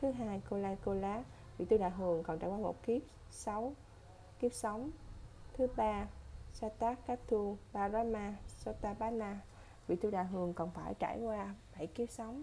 Thứ 0.00 0.10
hai 0.10 0.40
Kola 0.50 0.74
Kola 0.74 1.24
vị 1.58 1.64
tu 1.64 1.78
đà 1.78 1.88
hường 1.88 2.22
còn 2.22 2.38
trải 2.38 2.50
qua 2.50 2.58
một 2.58 2.82
kiếp 2.82 3.02
sáu, 3.30 3.72
kiếp 4.40 4.52
sống. 4.52 4.90
Thứ 5.52 5.66
ba 5.76 6.08
Satakatu 6.52 7.56
Parama 7.72 8.34
Sotabana. 8.46 9.40
Vị 9.86 9.96
tu 9.96 10.10
đà 10.10 10.22
hường 10.22 10.54
còn 10.54 10.70
phải 10.70 10.94
trải 10.94 11.20
qua 11.20 11.54
bảy 11.76 11.86
kiếp 11.86 12.10
sống. 12.10 12.42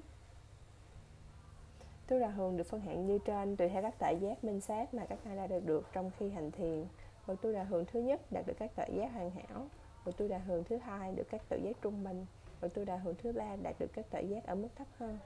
Tu 2.08 2.20
đà 2.20 2.28
hường 2.28 2.58
được 2.58 2.68
phân 2.68 2.82
hạng 2.82 3.06
như 3.06 3.20
trên 3.26 3.56
tùy 3.56 3.70
theo 3.70 3.82
các 3.82 3.96
tại 4.00 4.18
giác 4.22 4.44
minh 4.44 4.62
sát 4.62 4.94
mà 4.94 5.06
các 5.06 5.20
ngài 5.26 5.36
đã 5.36 5.48
được 5.48 5.66
được 5.66 5.88
trong 5.94 6.12
khi 6.20 6.30
hành 6.30 6.52
thiền. 6.52 6.86
Bậc 7.28 7.42
tu 7.42 7.54
đà 7.54 7.64
hường 7.64 7.86
thứ 7.86 8.00
nhất 8.00 8.32
đạt 8.32 8.48
được 8.48 8.54
các 8.60 8.72
tại 8.76 8.92
giác 8.96 9.12
hoàn 9.14 9.32
hảo 9.32 9.68
bậc 10.08 10.18
tôi 10.18 10.28
đạt 10.28 10.42
hường 10.46 10.64
thứ 10.64 10.78
hai 10.78 11.12
được 11.12 11.24
các 11.30 11.42
tự 11.50 11.58
giác 11.58 11.78
trung 11.82 12.04
bình. 12.04 12.26
Bậc 12.62 12.74
tôi 12.74 12.86
đạt 12.86 13.00
hường 13.04 13.16
thứ 13.16 13.32
ba 13.32 13.56
đạt 13.56 13.76
được 13.80 13.88
các 13.94 14.06
tự 14.10 14.20
giác 14.20 14.46
ở 14.46 14.56
mức 14.56 14.68
thấp 14.76 14.88
hơn. 14.98 15.20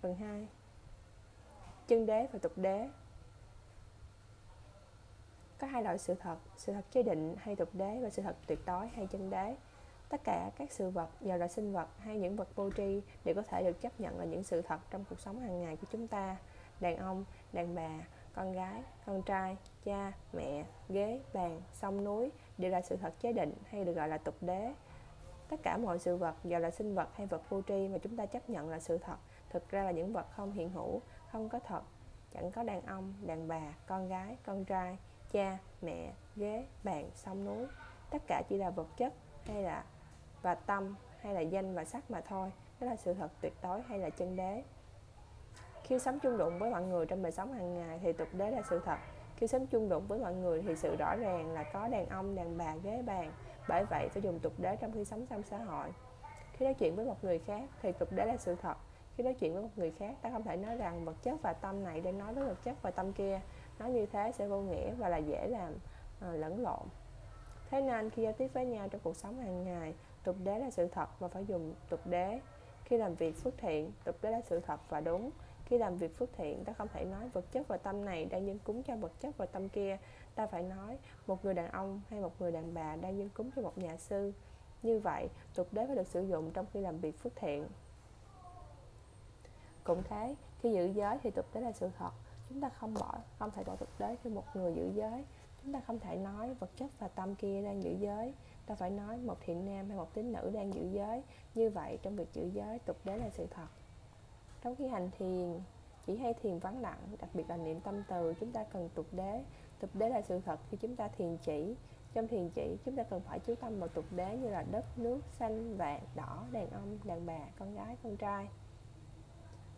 Phần 0.00 0.14
2 0.14 0.48
chân 1.86 2.06
đế 2.06 2.26
và 2.32 2.38
tục 2.38 2.52
đế. 2.56 2.88
Có 5.58 5.66
hai 5.66 5.82
loại 5.82 5.98
sự 5.98 6.14
thật 6.14 6.36
sự 6.56 6.72
thật 6.72 6.84
chế 6.90 7.02
định 7.02 7.36
hay 7.38 7.56
tục 7.56 7.68
đế 7.72 8.00
và 8.02 8.10
sự 8.10 8.22
thật 8.22 8.36
tuyệt 8.46 8.58
đối 8.66 8.88
hay 8.88 9.06
chân 9.06 9.30
đế. 9.30 9.56
Tất 10.08 10.20
cả 10.24 10.50
các 10.58 10.72
sự 10.72 10.90
vật, 10.90 11.08
dầu 11.20 11.38
là 11.38 11.48
sinh 11.48 11.72
vật 11.72 11.88
hay 11.98 12.18
những 12.18 12.36
vật 12.36 12.48
vô 12.54 12.70
tri 12.70 13.00
đều 13.24 13.34
có 13.34 13.42
thể 13.42 13.62
được 13.62 13.80
chấp 13.80 14.00
nhận 14.00 14.18
là 14.18 14.24
những 14.24 14.42
sự 14.42 14.62
thật 14.62 14.80
trong 14.90 15.04
cuộc 15.10 15.20
sống 15.20 15.40
hàng 15.40 15.60
ngày 15.62 15.76
của 15.76 15.86
chúng 15.92 16.08
ta. 16.08 16.36
Đàn 16.80 16.96
ông, 16.96 17.24
đàn 17.52 17.74
bà 17.74 17.90
con 18.34 18.52
gái, 18.52 18.82
con 19.06 19.22
trai, 19.22 19.56
cha, 19.84 20.12
mẹ, 20.32 20.64
ghế, 20.88 21.20
bàn, 21.32 21.60
sông, 21.72 22.04
núi 22.04 22.32
đều 22.58 22.70
là 22.70 22.82
sự 22.82 22.96
thật 22.96 23.14
chế 23.20 23.32
định 23.32 23.54
hay 23.70 23.84
được 23.84 23.92
gọi 23.92 24.08
là 24.08 24.18
tục 24.18 24.34
đế. 24.40 24.74
Tất 25.48 25.56
cả 25.62 25.76
mọi 25.76 25.98
sự 25.98 26.16
vật, 26.16 26.34
dù 26.44 26.58
là 26.58 26.70
sinh 26.70 26.94
vật 26.94 27.08
hay 27.16 27.26
vật 27.26 27.50
vô 27.50 27.62
tri 27.62 27.88
mà 27.88 27.98
chúng 27.98 28.16
ta 28.16 28.26
chấp 28.26 28.50
nhận 28.50 28.70
là 28.70 28.80
sự 28.80 28.98
thật, 28.98 29.16
thực 29.50 29.70
ra 29.70 29.82
là 29.82 29.90
những 29.90 30.12
vật 30.12 30.26
không 30.36 30.52
hiện 30.52 30.70
hữu, 30.70 31.00
không 31.32 31.48
có 31.48 31.58
thật. 31.58 31.82
Chẳng 32.34 32.50
có 32.50 32.62
đàn 32.62 32.86
ông, 32.86 33.14
đàn 33.26 33.48
bà, 33.48 33.62
con 33.86 34.08
gái, 34.08 34.36
con 34.46 34.64
trai, 34.64 34.98
cha, 35.32 35.58
mẹ, 35.82 36.12
ghế, 36.36 36.66
bàn, 36.84 37.10
sông, 37.14 37.44
núi. 37.44 37.66
Tất 38.10 38.22
cả 38.26 38.42
chỉ 38.48 38.56
là 38.56 38.70
vật 38.70 38.88
chất 38.96 39.12
hay 39.46 39.62
là 39.62 39.84
và 40.42 40.54
tâm 40.54 40.94
hay 41.20 41.34
là 41.34 41.40
danh 41.40 41.74
và 41.74 41.84
sắc 41.84 42.10
mà 42.10 42.20
thôi. 42.20 42.52
Đó 42.80 42.86
là 42.86 42.96
sự 42.96 43.14
thật 43.14 43.30
tuyệt 43.40 43.52
đối 43.62 43.82
hay 43.82 43.98
là 43.98 44.10
chân 44.10 44.36
đế 44.36 44.62
khi 45.84 45.98
sống 45.98 46.18
chung 46.18 46.38
đụng 46.38 46.58
với 46.58 46.70
mọi 46.70 46.82
người 46.82 47.06
trong 47.06 47.22
đời 47.22 47.32
sống 47.32 47.52
hàng 47.52 47.74
ngày 47.74 48.00
thì 48.02 48.12
tục 48.12 48.28
đế 48.32 48.50
là 48.50 48.62
sự 48.70 48.80
thật. 48.84 48.96
Khi 49.36 49.46
sống 49.46 49.66
chung 49.66 49.88
đụng 49.88 50.06
với 50.06 50.18
mọi 50.18 50.34
người 50.34 50.62
thì 50.62 50.76
sự 50.76 50.96
rõ 50.96 51.16
ràng 51.16 51.52
là 51.52 51.62
có 51.62 51.88
đàn 51.88 52.08
ông 52.08 52.34
đàn 52.34 52.58
bà 52.58 52.76
ghế 52.76 53.02
bàn. 53.02 53.32
Bởi 53.68 53.84
vậy 53.84 54.08
phải 54.08 54.22
dùng 54.22 54.38
tục 54.38 54.52
đế 54.58 54.76
trong 54.76 54.92
khi 54.92 55.04
sống 55.04 55.26
trong 55.26 55.42
xã 55.42 55.58
hội. 55.58 55.88
Khi 56.52 56.64
nói 56.64 56.74
chuyện 56.74 56.96
với 56.96 57.06
một 57.06 57.24
người 57.24 57.38
khác 57.38 57.62
thì 57.82 57.92
tục 57.92 58.12
đế 58.12 58.24
là 58.24 58.36
sự 58.36 58.56
thật. 58.62 58.76
Khi 59.16 59.24
nói 59.24 59.34
chuyện 59.34 59.54
với 59.54 59.62
một 59.62 59.68
người 59.76 59.90
khác 59.90 60.14
ta 60.22 60.30
không 60.30 60.42
thể 60.42 60.56
nói 60.56 60.76
rằng 60.76 61.04
vật 61.04 61.16
chất 61.22 61.42
và 61.42 61.52
tâm 61.52 61.84
này 61.84 62.00
đang 62.00 62.18
nói 62.18 62.34
với 62.34 62.44
vật 62.44 62.64
chất 62.64 62.82
và 62.82 62.90
tâm 62.90 63.12
kia. 63.12 63.40
Nói 63.78 63.90
như 63.90 64.06
thế 64.06 64.32
sẽ 64.32 64.46
vô 64.46 64.60
nghĩa 64.60 64.94
và 64.94 65.08
là 65.08 65.16
dễ 65.16 65.46
làm 65.46 65.72
à, 66.20 66.28
lẫn 66.32 66.62
lộn. 66.62 66.86
Thế 67.70 67.80
nên 67.80 68.10
khi 68.10 68.22
giao 68.22 68.32
tiếp 68.32 68.50
với 68.52 68.66
nhau 68.66 68.88
trong 68.88 69.00
cuộc 69.04 69.16
sống 69.16 69.38
hàng 69.38 69.64
ngày 69.64 69.94
tục 70.24 70.36
đế 70.44 70.58
là 70.58 70.70
sự 70.70 70.88
thật 70.88 71.08
và 71.18 71.28
phải 71.28 71.44
dùng 71.46 71.74
tục 71.88 72.00
đế. 72.04 72.40
Khi 72.84 72.96
làm 72.96 73.14
việc 73.14 73.36
phước 73.36 73.58
thiện 73.58 73.92
tục 74.04 74.16
đế 74.22 74.30
là 74.30 74.40
sự 74.40 74.60
thật 74.60 74.80
và 74.88 75.00
đúng 75.00 75.30
khi 75.64 75.78
làm 75.78 75.96
việc 75.96 76.16
phước 76.16 76.32
thiện, 76.32 76.64
ta 76.64 76.72
không 76.72 76.88
thể 76.92 77.04
nói 77.04 77.28
vật 77.28 77.44
chất 77.52 77.68
và 77.68 77.76
tâm 77.76 78.04
này 78.04 78.24
đang 78.24 78.46
dâng 78.46 78.58
cúng 78.58 78.82
cho 78.82 78.96
vật 78.96 79.12
chất 79.20 79.36
và 79.36 79.46
tâm 79.46 79.68
kia. 79.68 79.98
Ta 80.34 80.46
phải 80.46 80.62
nói, 80.62 80.98
một 81.26 81.44
người 81.44 81.54
đàn 81.54 81.70
ông 81.70 82.00
hay 82.08 82.20
một 82.20 82.40
người 82.40 82.52
đàn 82.52 82.74
bà 82.74 82.96
đang 82.96 83.18
dâng 83.18 83.28
cúng 83.34 83.50
cho 83.56 83.62
một 83.62 83.78
nhà 83.78 83.96
sư. 83.96 84.32
Như 84.82 84.98
vậy, 84.98 85.28
tục 85.54 85.68
đế 85.72 85.86
phải 85.86 85.96
được 85.96 86.06
sử 86.06 86.22
dụng 86.22 86.50
trong 86.50 86.66
khi 86.72 86.80
làm 86.80 86.98
việc 86.98 87.18
phước 87.18 87.32
thiện. 87.36 87.66
Cũng 89.84 90.02
thế, 90.02 90.34
khi 90.60 90.72
giữ 90.72 90.86
giới 90.86 91.18
thì 91.22 91.30
tục 91.30 91.46
đế 91.54 91.60
là 91.60 91.72
sự 91.72 91.90
thật. 91.98 92.10
Chúng 92.48 92.60
ta 92.60 92.68
không 92.68 92.94
bỏ, 92.94 93.14
không 93.38 93.50
thể 93.50 93.64
bỏ 93.64 93.76
tục 93.76 93.88
đế 93.98 94.16
khi 94.22 94.30
một 94.30 94.44
người 94.54 94.74
giữ 94.74 94.90
giới. 94.94 95.24
Chúng 95.62 95.72
ta 95.72 95.80
không 95.86 95.98
thể 95.98 96.16
nói 96.16 96.54
vật 96.54 96.70
chất 96.76 96.90
và 96.98 97.08
tâm 97.08 97.34
kia 97.34 97.62
đang 97.62 97.82
giữ 97.82 97.90
giới. 97.92 98.34
Ta 98.66 98.74
phải 98.74 98.90
nói 98.90 99.16
một 99.16 99.36
thiện 99.40 99.64
nam 99.64 99.88
hay 99.88 99.98
một 99.98 100.14
tín 100.14 100.32
nữ 100.32 100.50
đang 100.54 100.74
giữ 100.74 100.88
giới. 100.92 101.22
Như 101.54 101.70
vậy, 101.70 101.98
trong 102.02 102.16
việc 102.16 102.32
giữ 102.32 102.46
giới, 102.46 102.78
tục 102.78 102.96
đế 103.04 103.16
là 103.16 103.30
sự 103.30 103.46
thật 103.50 103.66
trong 104.64 104.76
khi 104.76 104.86
hành 104.86 105.10
thiền, 105.18 105.60
chỉ 106.06 106.16
hay 106.16 106.34
thiền 106.34 106.58
vắng 106.58 106.80
lặng, 106.80 106.98
đặc 107.20 107.30
biệt 107.34 107.44
là 107.48 107.56
niệm 107.56 107.80
tâm 107.80 108.02
từ, 108.08 108.34
chúng 108.40 108.52
ta 108.52 108.64
cần 108.72 108.88
tục 108.94 109.06
đế. 109.12 109.44
Tục 109.80 109.90
đế 109.94 110.08
là 110.08 110.22
sự 110.22 110.40
thật 110.44 110.60
khi 110.70 110.76
chúng 110.76 110.96
ta 110.96 111.08
thiền 111.08 111.36
chỉ. 111.36 111.76
Trong 112.12 112.28
thiền 112.28 112.50
chỉ, 112.54 112.76
chúng 112.84 112.96
ta 112.96 113.02
cần 113.02 113.20
phải 113.20 113.38
chú 113.38 113.54
tâm 113.54 113.80
vào 113.80 113.88
tục 113.88 114.04
đế 114.10 114.36
như 114.36 114.48
là 114.48 114.64
đất, 114.70 114.98
nước, 114.98 115.20
xanh, 115.38 115.76
vàng, 115.76 116.00
đỏ, 116.14 116.44
đàn 116.52 116.70
ông, 116.70 116.98
đàn 117.04 117.26
bà, 117.26 117.38
con 117.58 117.74
gái, 117.74 117.96
con 118.02 118.16
trai. 118.16 118.48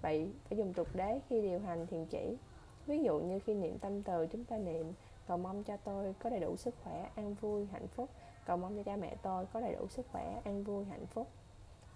Vậy, 0.03 0.33
phải 0.49 0.59
dùng 0.59 0.73
tục 0.73 0.89
đế 0.95 1.21
khi 1.29 1.43
điều 1.43 1.59
hành 1.59 1.87
thiền 1.87 2.07
chỉ. 2.07 2.37
Ví 2.87 3.03
dụ 3.03 3.21
như 3.21 3.39
khi 3.39 3.55
niệm 3.55 3.79
tâm 3.79 4.03
từ, 4.03 4.27
chúng 4.27 4.45
ta 4.45 4.59
niệm, 4.59 4.93
cầu 5.27 5.37
mong 5.37 5.65
cho 5.65 5.77
tôi 5.77 6.15
có 6.19 6.31
đầy 6.31 6.41
đủ 6.41 6.57
sức 6.57 6.75
khỏe, 6.85 7.11
an 7.15 7.35
vui, 7.35 7.67
hạnh 7.67 7.89
phúc. 7.89 8.11
Cầu 8.47 8.57
mong 8.57 8.77
cho 8.77 8.83
cha 8.83 8.97
mẹ 8.97 9.17
tôi 9.23 9.47
có 9.47 9.61
đầy 9.61 9.75
đủ 9.75 9.89
sức 9.89 10.07
khỏe, 10.13 10.41
an 10.45 10.65
vui, 10.65 10.85
hạnh 10.85 11.07
phúc. 11.07 11.29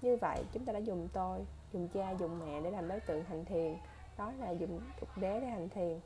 Như 0.02 0.16
vậy, 0.16 0.44
chúng 0.52 0.64
ta 0.64 0.72
đã 0.72 0.78
dùng 0.78 1.08
tôi 1.12 1.46
dùng 1.72 1.88
cha, 1.88 2.10
dùng 2.10 2.38
mẹ 2.38 2.60
để 2.60 2.70
làm 2.70 2.88
đối 2.88 3.00
tượng 3.00 3.24
hành 3.24 3.44
thiền. 3.44 3.76
Đó 4.18 4.32
là 4.38 4.50
dùng 4.50 4.80
tục 5.00 5.08
đế 5.16 5.40
để 5.40 5.46
hành 5.46 5.68
thiền. 5.68 6.00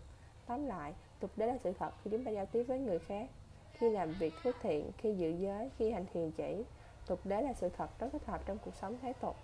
Tóm 0.47 0.67
lại, 0.67 0.95
tục 1.21 1.31
đế 1.37 1.47
là 1.47 1.59
sự 1.65 1.73
thật 1.79 1.95
khi 2.05 2.11
chúng 2.11 2.25
ta 2.25 2.31
giao 2.31 2.47
tiếp 2.47 2.63
với 2.63 2.79
người 2.79 2.99
khác, 2.99 3.29
khi 3.73 3.91
làm 3.91 4.13
việc 4.13 4.35
phước 4.43 4.57
thiện, 4.63 4.91
khi 4.99 5.15
giữ 5.15 5.31
giới, 5.31 5.71
khi 5.79 5.91
hành 5.91 6.07
thiền 6.13 6.31
chỉ. 6.31 6.65
Tục 7.07 7.21
đế 7.25 7.43
là 7.43 7.53
sự 7.53 7.69
thật 7.69 7.91
rất 7.99 8.09
thích 8.13 8.25
hợp 8.27 8.47
trong 8.47 8.59
cuộc 8.65 8.75
sống 8.75 8.97
thế 9.03 9.13
tục. 9.13 9.37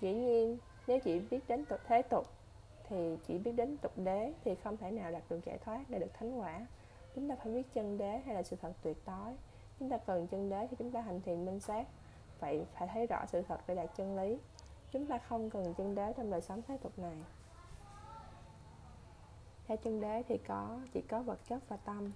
Dĩ 0.00 0.12
nhiên, 0.12 0.58
nếu 0.86 1.00
chỉ 1.00 1.20
biết 1.30 1.40
đến 1.48 1.64
tục, 1.64 1.80
thế 1.86 2.02
tục 2.02 2.26
thì 2.88 3.16
chỉ 3.26 3.38
biết 3.38 3.52
đến 3.52 3.76
tục 3.76 3.92
đế 3.96 4.32
thì 4.44 4.54
không 4.54 4.76
thể 4.76 4.90
nào 4.90 5.12
đạt 5.12 5.22
được 5.28 5.44
giải 5.44 5.58
thoát 5.58 5.80
để 5.88 5.98
được 5.98 6.14
thánh 6.14 6.40
quả. 6.40 6.66
Chúng 7.14 7.28
ta 7.28 7.36
phải 7.36 7.52
biết 7.52 7.74
chân 7.74 7.98
đế 7.98 8.18
hay 8.18 8.34
là 8.34 8.42
sự 8.42 8.56
thật 8.62 8.72
tuyệt 8.82 8.96
đối. 9.06 9.34
Chúng 9.78 9.90
ta 9.90 9.98
cần 9.98 10.26
chân 10.26 10.50
đế 10.50 10.66
khi 10.66 10.76
chúng 10.78 10.92
ta 10.92 11.00
hành 11.00 11.20
thiền 11.20 11.44
minh 11.44 11.60
sát. 11.60 11.86
Vậy 12.40 12.64
phải 12.74 12.88
thấy 12.92 13.06
rõ 13.06 13.26
sự 13.26 13.42
thật 13.42 13.60
để 13.66 13.74
đạt 13.74 13.96
chân 13.96 14.16
lý 14.16 14.38
chúng 14.96 15.06
ta 15.06 15.18
không 15.18 15.50
cần 15.50 15.74
chân 15.74 15.94
đế 15.94 16.12
trong 16.16 16.30
đời 16.30 16.40
sống 16.40 16.62
thế 16.68 16.76
tục 16.76 16.98
này. 16.98 17.16
Theo 19.66 19.76
chân 19.76 20.00
đế 20.00 20.22
thì 20.28 20.38
có 20.38 20.78
chỉ 20.92 21.00
có 21.00 21.22
vật 21.22 21.38
chất 21.48 21.68
và 21.68 21.76
tâm. 21.76 22.12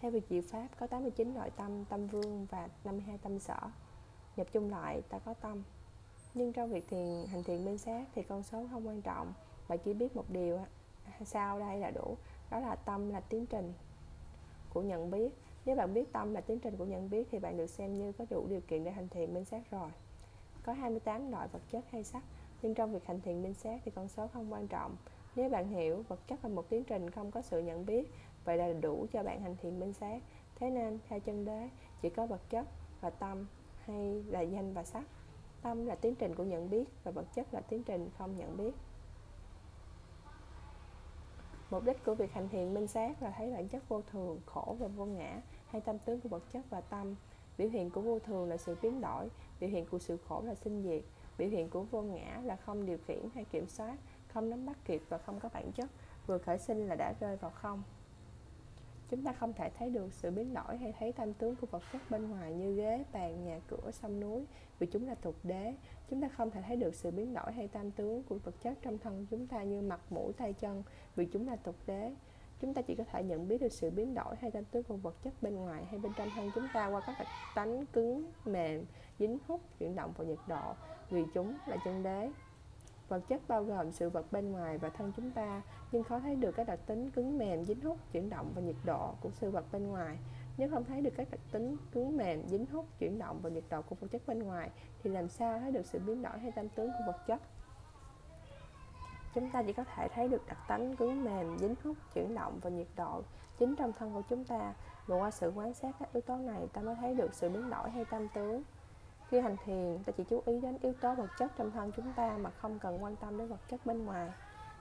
Theo 0.00 0.10
việc 0.10 0.24
diệu 0.30 0.42
pháp 0.42 0.68
có 0.78 0.86
89 0.86 1.34
nội 1.34 1.50
tâm, 1.56 1.84
tâm 1.84 2.06
vương 2.06 2.46
và 2.50 2.68
52 2.84 3.18
tâm 3.18 3.38
sở. 3.38 3.58
Nhập 4.36 4.46
chung 4.52 4.70
lại 4.70 5.02
ta 5.08 5.18
có 5.18 5.34
tâm. 5.34 5.62
Nhưng 6.34 6.52
trong 6.52 6.72
việc 6.72 6.88
thiền 6.88 7.26
hành 7.26 7.42
thiền 7.42 7.64
minh 7.64 7.78
sát 7.78 8.08
thì 8.14 8.22
con 8.22 8.42
số 8.42 8.66
không 8.70 8.88
quan 8.88 9.02
trọng 9.02 9.32
mà 9.68 9.76
chỉ 9.76 9.94
biết 9.94 10.16
một 10.16 10.24
điều 10.28 10.60
sau 11.24 11.58
đây 11.58 11.78
là 11.78 11.90
đủ 11.90 12.16
Đó 12.50 12.60
là 12.60 12.74
tâm 12.74 13.10
là 13.10 13.20
tiến 13.20 13.46
trình 13.46 13.72
của 14.72 14.82
nhận 14.82 15.10
biết. 15.10 15.34
Nếu 15.64 15.76
bạn 15.76 15.94
biết 15.94 16.12
tâm 16.12 16.34
là 16.34 16.40
tiến 16.40 16.58
trình 16.58 16.76
của 16.76 16.84
nhận 16.84 17.10
biết 17.10 17.28
Thì 17.30 17.38
bạn 17.38 17.56
được 17.56 17.66
xem 17.66 17.98
như 17.98 18.12
có 18.12 18.24
đủ 18.30 18.46
điều 18.48 18.60
kiện 18.60 18.84
để 18.84 18.90
hành 18.90 19.08
thiền 19.08 19.34
minh 19.34 19.44
sát 19.44 19.70
rồi. 19.70 19.90
Có 20.62 20.72
28 20.72 21.30
loại 21.30 21.48
vật 21.48 21.62
chất 21.70 21.84
hay 21.90 22.04
sắc 22.04 22.22
Nhưng 22.62 22.74
trong 22.74 22.92
việc 22.92 23.06
hành 23.06 23.20
thiền 23.20 23.42
minh 23.42 23.54
sát 23.54 23.80
thì 23.84 23.90
con 23.94 24.08
số 24.08 24.26
không 24.26 24.52
quan 24.52 24.68
trọng. 24.68 24.96
Nếu 25.36 25.50
bạn 25.50 25.68
hiểu, 25.68 26.04
vật 26.08 26.20
chất 26.26 26.44
là 26.44 26.50
một 26.50 26.68
tiến 26.68 26.84
trình 26.84 27.10
không 27.10 27.30
có 27.30 27.42
sự 27.42 27.60
nhận 27.60 27.86
biết, 27.86 28.12
vậy 28.44 28.56
là 28.56 28.72
đủ 28.72 29.06
cho 29.12 29.22
bạn 29.22 29.40
hành 29.40 29.56
thiền 29.56 29.80
minh 29.80 29.92
sát 29.92 30.22
thế 30.60 30.70
nên, 30.70 30.98
theo 31.08 31.20
chân 31.20 31.44
đế, 31.44 31.68
chỉ 32.00 32.10
có 32.10 32.26
vật 32.26 32.50
chất 32.50 32.66
và 33.00 33.10
tâm 33.10 33.46
hay 33.84 34.22
là 34.26 34.40
danh 34.40 34.74
và 34.74 34.84
sắc 34.84 35.04
tâm 35.62 35.86
là 35.86 35.94
tiến 35.94 36.14
trình 36.14 36.34
của 36.34 36.44
nhận 36.44 36.70
biết 36.70 36.84
và 37.04 37.10
vật 37.10 37.26
chất 37.34 37.54
là 37.54 37.60
tiến 37.60 37.82
trình 37.82 38.10
không 38.18 38.38
nhận 38.38 38.56
biết. 38.56 38.72
Mục 41.70 41.84
đích 41.84 42.04
của 42.04 42.14
việc 42.14 42.32
hành 42.32 42.48
thiền 42.48 42.74
minh 42.74 42.86
sát 42.86 43.22
là 43.22 43.30
thấy 43.36 43.52
bản 43.52 43.68
chất 43.68 43.88
vô 43.88 44.02
thường, 44.02 44.40
khổ 44.46 44.76
và 44.78 44.86
vô 44.86 45.06
ngã, 45.06 45.40
hay 45.66 45.80
tâm 45.80 45.98
tướng 45.98 46.20
của 46.20 46.28
vật 46.28 46.52
chất 46.52 46.64
và 46.70 46.80
tâm. 46.80 47.14
Biểu 47.58 47.68
hiện 47.68 47.90
của 47.90 48.00
vô 48.00 48.18
thường 48.18 48.48
là 48.48 48.56
sự 48.56 48.76
biến 48.82 49.00
đổi 49.00 49.28
biểu 49.60 49.70
hiện 49.70 49.86
của 49.86 49.98
sự 49.98 50.16
khổ 50.28 50.42
là 50.46 50.54
sinh 50.54 50.82
diệt 50.82 51.02
biểu 51.38 51.48
hiện 51.48 51.68
của 51.68 51.82
vô 51.82 52.02
ngã 52.02 52.40
là 52.44 52.56
không 52.56 52.86
điều 52.86 52.98
khiển 53.06 53.28
hay 53.34 53.44
kiểm 53.44 53.68
soát 53.68 53.96
không 54.28 54.50
nắm 54.50 54.66
bắt 54.66 54.76
kịp 54.84 55.02
và 55.08 55.18
không 55.18 55.40
có 55.40 55.48
bản 55.54 55.72
chất 55.72 55.90
vừa 56.26 56.38
khởi 56.38 56.58
sinh 56.58 56.88
là 56.88 56.94
đã 56.94 57.14
rơi 57.20 57.36
vào 57.36 57.50
không 57.50 57.82
chúng 59.10 59.22
ta 59.22 59.32
không 59.32 59.52
thể 59.52 59.70
thấy 59.78 59.90
được 59.90 60.12
sự 60.12 60.30
biến 60.30 60.54
đổi 60.54 60.76
hay 60.76 60.94
thấy 60.98 61.12
tam 61.12 61.34
tướng 61.34 61.56
của 61.56 61.66
vật 61.66 61.82
chất 61.92 62.10
bên 62.10 62.30
ngoài 62.30 62.54
như 62.54 62.74
ghế, 62.74 63.04
bàn, 63.12 63.44
nhà 63.44 63.60
cửa, 63.68 63.90
sông 63.92 64.20
núi 64.20 64.44
vì 64.78 64.86
chúng 64.86 65.06
là 65.06 65.14
tục 65.14 65.34
đế. 65.42 65.74
Chúng 66.10 66.20
ta 66.20 66.28
không 66.28 66.50
thể 66.50 66.62
thấy 66.62 66.76
được 66.76 66.94
sự 66.94 67.10
biến 67.10 67.34
đổi 67.34 67.52
hay 67.52 67.68
tam 67.68 67.90
tướng 67.90 68.22
của 68.22 68.38
vật 68.44 68.54
chất 68.62 68.78
trong 68.82 68.98
thân 68.98 69.26
chúng 69.30 69.46
ta 69.46 69.62
như 69.62 69.82
mặt, 69.82 70.00
mũi, 70.10 70.32
tay 70.32 70.52
chân 70.52 70.82
vì 71.16 71.26
chúng 71.26 71.46
là 71.48 71.56
tục 71.56 71.76
đế. 71.86 72.12
Chúng 72.60 72.74
ta 72.74 72.82
chỉ 72.82 72.94
có 72.94 73.04
thể 73.12 73.22
nhận 73.22 73.48
biết 73.48 73.60
được 73.60 73.72
sự 73.72 73.90
biến 73.90 74.14
đổi 74.14 74.36
hay 74.40 74.50
tăng 74.50 74.64
tướng 74.64 74.82
của 74.82 74.96
vật 74.96 75.16
chất 75.22 75.42
bên 75.42 75.54
ngoài 75.54 75.84
hay 75.90 75.98
bên 75.98 76.12
trong 76.16 76.28
thân 76.34 76.50
chúng 76.54 76.66
ta 76.74 76.86
qua 76.86 77.00
các 77.06 77.16
đặc 77.18 77.28
tánh 77.54 77.86
cứng, 77.86 78.24
mềm, 78.44 78.84
dính 79.18 79.38
hút, 79.48 79.60
chuyển 79.78 79.96
động 79.96 80.12
và 80.16 80.24
nhiệt 80.24 80.38
độ 80.46 80.74
vì 81.10 81.24
chúng 81.34 81.54
là 81.66 81.76
chân 81.84 82.02
đế. 82.02 82.30
Vật 83.08 83.22
chất 83.28 83.42
bao 83.48 83.64
gồm 83.64 83.92
sự 83.92 84.10
vật 84.10 84.32
bên 84.32 84.52
ngoài 84.52 84.78
và 84.78 84.88
thân 84.88 85.12
chúng 85.16 85.30
ta, 85.30 85.62
nhưng 85.92 86.04
khó 86.04 86.20
thấy 86.20 86.36
được 86.36 86.52
các 86.56 86.66
đặc 86.66 86.80
tính 86.86 87.10
cứng 87.10 87.38
mềm, 87.38 87.64
dính 87.64 87.80
hút, 87.80 87.98
chuyển 88.12 88.30
động 88.30 88.52
và 88.54 88.62
nhiệt 88.62 88.76
độ 88.84 89.14
của 89.20 89.30
sự 89.30 89.50
vật 89.50 89.64
bên 89.72 89.86
ngoài. 89.86 90.18
Nếu 90.56 90.68
không 90.70 90.84
thấy 90.84 91.00
được 91.00 91.12
các 91.16 91.30
đặc 91.30 91.40
tính 91.52 91.76
cứng 91.92 92.16
mềm, 92.16 92.48
dính 92.48 92.66
hút, 92.66 92.86
chuyển 92.98 93.18
động 93.18 93.40
và 93.42 93.50
nhiệt 93.50 93.64
độ 93.70 93.82
của 93.82 93.94
vật 94.00 94.08
chất 94.10 94.22
bên 94.26 94.38
ngoài, 94.38 94.70
thì 95.02 95.10
làm 95.10 95.28
sao 95.28 95.58
thấy 95.58 95.72
được 95.72 95.86
sự 95.86 95.98
biến 95.98 96.22
đổi 96.22 96.38
hay 96.38 96.52
tam 96.52 96.68
tướng 96.68 96.88
của 96.88 97.04
vật 97.06 97.26
chất? 97.26 97.40
Chúng 99.34 99.50
ta 99.50 99.62
chỉ 99.62 99.72
có 99.72 99.84
thể 99.84 100.08
thấy 100.08 100.28
được 100.28 100.46
đặc 100.46 100.58
tính 100.68 100.96
cứng 100.96 101.24
mềm, 101.24 101.58
dính 101.58 101.74
hút, 101.84 101.96
chuyển 102.14 102.34
động 102.34 102.58
và 102.62 102.70
nhiệt 102.70 102.86
độ 102.96 103.22
chính 103.58 103.76
trong 103.76 103.92
thân 103.92 104.14
của 104.14 104.22
chúng 104.28 104.44
ta. 104.44 104.74
mà 105.06 105.16
qua 105.16 105.30
sự 105.30 105.52
quan 105.54 105.74
sát 105.74 105.96
các 106.00 106.12
yếu 106.12 106.20
tố 106.20 106.36
này, 106.36 106.68
ta 106.72 106.82
mới 106.82 106.94
thấy 106.94 107.14
được 107.14 107.34
sự 107.34 107.48
biến 107.48 107.70
đổi 107.70 107.90
hay 107.90 108.04
tâm 108.04 108.28
tướng. 108.34 108.62
Khi 109.28 109.40
hành 109.40 109.56
thiền, 109.64 109.98
ta 110.04 110.12
chỉ 110.16 110.24
chú 110.24 110.42
ý 110.46 110.60
đến 110.60 110.78
yếu 110.82 110.92
tố 111.00 111.14
vật 111.14 111.28
chất 111.38 111.52
trong 111.56 111.70
thân 111.70 111.92
chúng 111.96 112.12
ta 112.12 112.36
mà 112.40 112.50
không 112.50 112.78
cần 112.78 113.04
quan 113.04 113.16
tâm 113.16 113.38
đến 113.38 113.48
vật 113.48 113.60
chất 113.68 113.86
bên 113.86 114.04
ngoài. 114.04 114.30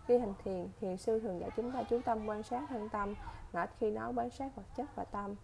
Khi 0.05 0.17
hành 0.17 0.33
thiền, 0.43 0.67
thiền 0.79 0.97
sư 0.97 1.19
thường 1.19 1.39
dạy 1.39 1.49
chúng 1.55 1.71
ta 1.71 1.83
chú 1.83 2.01
tâm 2.05 2.25
quan 2.25 2.43
sát 2.43 2.63
thân 2.69 2.89
tâm, 2.89 3.15
mà 3.53 3.65
khi 3.79 3.91
nói 3.91 4.13
quan 4.15 4.29
sát 4.29 4.55
vật 4.55 4.63
chất 4.75 4.95
và 4.95 5.03
tâm. 5.03 5.35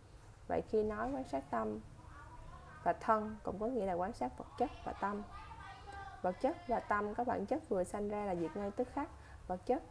Vậy 0.48 0.62
khi 0.70 0.84
nói 0.84 1.12
quan 1.14 1.24
sát 1.24 1.44
tâm 1.50 1.80
và 2.84 2.94
thân 2.94 3.36
cũng 3.44 3.60
có 3.60 3.68
nghĩa 3.68 3.86
là 3.86 3.94
quan 3.94 4.14
sát 4.14 4.38
vật 4.38 4.48
chất 4.58 4.72
và 4.84 4.94
tâm. 4.94 5.24
Vật 6.25 6.41
chất 6.41 6.67
và 6.67 6.79
tâm. 6.79 7.13
Có 7.13 7.24
bản 7.24 7.46
chất 7.46 7.70
vừa 7.70 7.84
sanh 7.84 8.10
ra 8.10 8.25
là 8.25 8.36
diệt 8.36 8.58
ngay 8.58 8.72
tức 8.72 8.88
khắc. 8.94 9.10
Vật 9.48 9.65
chất. 9.65 9.84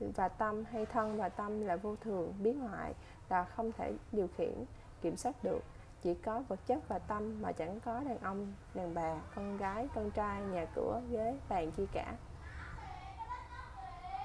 Và 0.00 0.28
tâm 0.28 0.64
hay 0.64 0.86
thân 0.86 1.16
và 1.16 1.28
tâm 1.28 1.66
là 1.66 1.76
vô 1.76 1.96
thường, 1.96 2.34
biến 2.42 2.60
hoại, 2.60 2.94
là 3.28 3.44
không 3.44 3.72
thể 3.72 3.92
điều 4.12 4.28
khiển, 4.36 4.64
kiểm 5.02 5.16
soát 5.16 5.44
được. 5.44 5.60
Chỉ 6.02 6.14
có 6.14 6.42
vật 6.48 6.60
chất 6.66 6.88
và 6.88 6.98
tâm 6.98 7.42
mà 7.42 7.52
chẳng 7.52 7.80
có 7.80 8.00
đàn 8.00 8.18
ông 8.18 8.52
đàn 8.74 8.94
bà 8.94 9.14
con 9.34 9.56
gái 9.56 9.88
con 9.94 10.10
trai 10.10 10.42
nhà 10.42 10.66
cửa 10.74 11.00
ghế 11.10 11.34
bàn 11.48 11.70
chi 11.70 11.86
cả. 11.92 12.14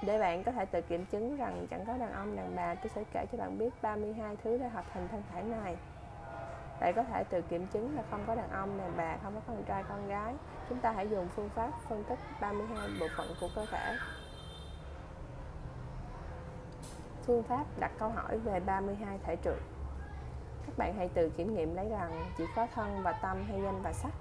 Để 0.02 0.18
bạn 0.18 0.44
có 0.44 0.52
thể 0.52 0.64
tự 0.64 0.82
kiểm 0.82 1.06
chứng 1.06 1.36
rằng 1.36 1.66
chẳng 1.70 1.84
có 1.86 1.96
đàn 1.98 2.12
ông 2.12 2.36
đàn 2.36 2.56
bà 2.56 2.74
tôi 2.74 2.90
sẽ 2.94 3.04
kể 3.12 3.26
cho 3.32 3.38
bạn 3.38 3.58
biết 3.58 3.82
32 3.82 4.36
thứ 4.36 4.58
để 4.58 4.68
hợp 4.68 4.84
thành 4.92 5.08
thân 5.08 5.22
thể 5.32 5.42
này 5.42 5.76
bạn 6.80 6.94
có 6.94 7.02
thể 7.02 7.24
tự 7.24 7.42
kiểm 7.42 7.66
chứng 7.66 7.96
là 7.96 8.02
không 8.10 8.24
có 8.26 8.34
đàn 8.34 8.50
ông 8.50 8.78
đàn 8.78 8.96
bà 8.96 9.16
không 9.22 9.34
có 9.34 9.40
con 9.46 9.64
trai 9.64 9.84
con 9.88 10.08
gái. 10.08 10.34
Chúng 10.68 10.78
ta 10.78 10.90
hãy 10.90 11.08
dùng 11.08 11.28
phương 11.28 11.48
pháp 11.48 11.70
phân 11.88 12.04
tích 12.04 12.18
32 12.40 12.88
bộ 13.00 13.06
phận 13.16 13.26
của 13.40 13.48
cơ 13.54 13.66
thể. 13.70 13.96
Phương 17.22 17.42
pháp 17.42 17.64
đặt 17.78 17.92
câu 17.98 18.08
hỏi 18.08 18.38
về 18.38 18.60
32 18.60 19.18
thể 19.24 19.36
trượt. 19.44 19.58
Các 20.66 20.78
bạn 20.78 20.94
hãy 20.96 21.08
tự 21.08 21.30
kiểm 21.30 21.54
nghiệm 21.54 21.74
lấy 21.74 21.88
rằng 21.88 22.30
chỉ 22.38 22.44
có 22.56 22.66
thân 22.74 23.02
và 23.02 23.12
tâm 23.12 23.44
hay 23.48 23.62
danh 23.62 23.82
và 23.82 23.92
sắc. 23.92 24.12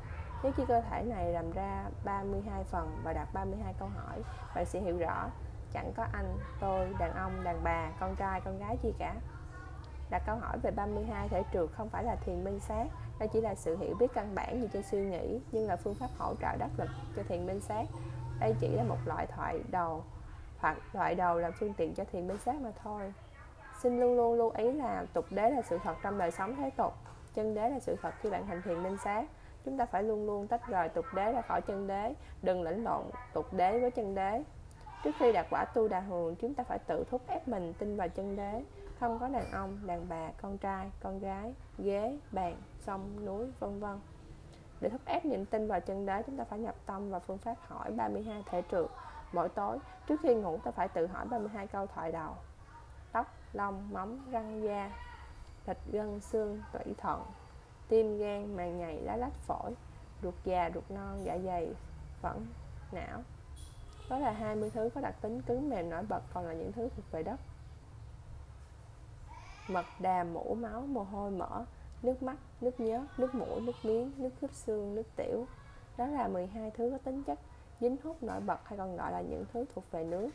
Nếu 0.43 0.51
chi 0.51 0.63
cơ 0.67 0.81
thể 0.81 1.03
này 1.03 1.31
làm 1.31 1.51
ra 1.51 1.83
32 2.05 2.63
phần 2.63 2.97
và 3.03 3.13
đặt 3.13 3.27
32 3.33 3.73
câu 3.79 3.87
hỏi 3.87 4.21
bạn 4.55 4.65
sẽ 4.65 4.79
hiểu 4.79 4.97
rõ. 4.97 5.29
Chẳng 5.73 5.93
có 5.95 6.05
anh, 6.11 6.37
tôi, 6.59 6.95
đàn 6.99 7.13
ông, 7.13 7.43
đàn 7.43 7.63
bà, 7.63 7.89
con 7.99 8.15
trai, 8.15 8.41
con 8.41 8.59
gái 8.59 8.77
gì 8.83 8.93
cả 8.99 9.15
đặt 10.13 10.23
câu 10.25 10.35
hỏi 10.35 10.57
về 10.63 10.71
32 10.71 11.29
thể 11.29 11.43
trượt 11.53 11.69
không 11.73 11.89
phải 11.89 12.03
là 12.03 12.15
thiền 12.15 12.43
minh 12.43 12.59
sát 12.59 12.87
đây 13.19 13.29
chỉ 13.33 13.41
là 13.41 13.55
sự 13.55 13.77
hiểu 13.77 13.95
biết 13.99 14.07
căn 14.13 14.35
bản 14.35 14.61
như 14.61 14.67
cho 14.73 14.81
suy 14.81 15.05
nghĩ, 15.05 15.39
nhưng 15.51 15.67
là 15.67 15.75
phương 15.75 15.95
pháp 15.95 16.07
hỗ 16.17 16.35
trợ 16.35 16.55
đắc 16.57 16.69
lực 16.77 16.89
cho 17.15 17.23
thiền 17.23 17.45
minh 17.45 17.59
sát. 17.59 17.85
Đây 18.39 18.55
chỉ 18.59 18.67
là 18.67 18.83
một 18.83 18.97
loại 19.05 19.27
thoại 19.27 19.59
đầu 19.71 20.03
hoặc 20.57 20.77
loại 20.93 21.15
đầu 21.15 21.39
là 21.39 21.51
phương 21.51 21.73
tiện 21.73 21.93
cho 21.93 22.03
thiền 22.11 22.27
minh 22.27 22.37
sát 22.37 22.55
mà 22.61 22.71
thôi. 22.83 23.13
Xin 23.81 23.99
luôn 23.99 24.15
luôn 24.15 24.33
lưu 24.33 24.49
ý 24.49 24.71
là 24.71 25.05
tục 25.13 25.25
đế 25.29 25.49
là 25.49 25.61
sự 25.61 25.77
thật 25.83 25.95
trong 26.03 26.17
đời 26.17 26.31
sống 26.31 26.55
thế 26.55 26.69
tục, 26.69 26.93
chân 27.35 27.55
đế 27.55 27.69
là 27.69 27.79
sự 27.79 27.95
thật 28.01 28.13
khi 28.21 28.29
bạn 28.29 28.47
hành 28.47 28.61
thiền 28.61 28.83
minh 28.83 28.97
sát. 29.03 29.25
Chúng 29.65 29.77
ta 29.77 29.85
phải 29.85 30.03
luôn 30.03 30.25
luôn 30.25 30.47
tách 30.47 30.67
rời 30.67 30.89
tục 30.89 31.05
đế 31.15 31.31
ra 31.31 31.41
khỏi 31.41 31.61
chân 31.61 31.87
đế, 31.87 32.13
đừng 32.41 32.61
lẫn 32.61 32.83
lộn 32.83 33.03
tục 33.33 33.53
đế 33.53 33.79
với 33.79 33.91
chân 33.91 34.15
đế. 34.15 34.43
Trước 35.03 35.11
khi 35.19 35.31
đạt 35.31 35.45
quả 35.49 35.65
tu 35.65 35.87
đà 35.87 35.99
hường, 35.99 36.35
chúng 36.35 36.53
ta 36.53 36.63
phải 36.63 36.79
tự 36.79 37.03
thúc 37.11 37.21
ép 37.27 37.47
mình 37.47 37.73
tin 37.73 37.97
vào 37.97 38.09
chân 38.09 38.35
đế 38.35 38.63
không 39.03 39.19
có 39.19 39.27
đàn 39.27 39.51
ông, 39.51 39.77
đàn 39.85 40.09
bà, 40.09 40.31
con 40.41 40.57
trai, 40.57 40.91
con 40.99 41.19
gái, 41.19 41.53
ghế, 41.77 42.17
bàn, 42.31 42.61
sông, 42.79 43.25
núi, 43.25 43.47
vân 43.59 43.79
vân. 43.79 43.99
Để 44.81 44.89
thúc 44.89 45.01
ép 45.05 45.25
niềm 45.25 45.45
tin 45.45 45.67
vào 45.67 45.79
chân 45.79 46.05
đế 46.05 46.23
chúng 46.25 46.37
ta 46.37 46.43
phải 46.43 46.59
nhập 46.59 46.75
tâm 46.85 47.11
vào 47.11 47.19
phương 47.19 47.37
pháp 47.37 47.55
hỏi 47.67 47.91
32 47.91 48.43
thể 48.49 48.61
trượt 48.71 48.85
mỗi 49.33 49.49
tối. 49.49 49.77
Trước 50.07 50.19
khi 50.23 50.35
ngủ, 50.35 50.59
ta 50.63 50.71
phải 50.71 50.87
tự 50.87 51.07
hỏi 51.07 51.25
32 51.25 51.67
câu 51.67 51.87
thoại 51.87 52.11
đầu. 52.11 52.35
Tóc, 53.11 53.33
lông, 53.53 53.93
móng, 53.93 54.19
răng, 54.31 54.63
da, 54.63 54.91
thịt, 55.65 55.77
gân, 55.91 56.19
xương, 56.19 56.61
tủy 56.73 56.93
thận, 56.97 57.25
tim, 57.87 58.17
gan, 58.17 58.55
màng 58.55 58.79
nhầy, 58.79 59.01
lá 59.01 59.15
lách, 59.15 59.33
phổi, 59.33 59.71
ruột 60.23 60.35
già, 60.43 60.69
ruột 60.73 60.91
non 60.91 61.21
dạ 61.23 61.37
dày, 61.45 61.73
phẫn, 62.21 62.47
não. 62.91 63.23
Đó 64.09 64.19
là 64.19 64.31
20 64.31 64.69
thứ 64.73 64.89
có 64.95 65.01
đặc 65.01 65.15
tính 65.21 65.41
cứng 65.41 65.69
mềm 65.69 65.89
nổi 65.89 66.03
bật, 66.09 66.21
còn 66.33 66.45
là 66.45 66.53
những 66.53 66.71
thứ 66.71 66.89
thuộc 66.95 67.11
về 67.11 67.23
đất 67.23 67.39
mật 69.67 69.85
đàm 69.99 70.33
mũ 70.33 70.55
máu 70.55 70.81
mồ 70.81 71.03
hôi 71.03 71.31
mỡ 71.31 71.65
nước 72.01 72.23
mắt 72.23 72.37
nước 72.61 72.79
nhớ 72.79 73.05
nước 73.17 73.35
mũi 73.35 73.61
nước 73.61 73.85
miếng 73.85 74.11
nước 74.17 74.29
khớp 74.41 74.53
xương 74.53 74.95
nước 74.95 75.15
tiểu 75.15 75.47
đó 75.97 76.05
là 76.05 76.27
12 76.27 76.71
thứ 76.71 76.89
có 76.91 76.97
tính 76.97 77.23
chất 77.23 77.39
dính 77.79 77.97
hút 78.03 78.23
nổi 78.23 78.39
bật 78.39 78.59
hay 78.65 78.77
còn 78.77 78.97
gọi 78.97 79.11
là 79.11 79.21
những 79.21 79.45
thứ 79.53 79.65
thuộc 79.75 79.83
về 79.91 80.03
nước 80.03 80.29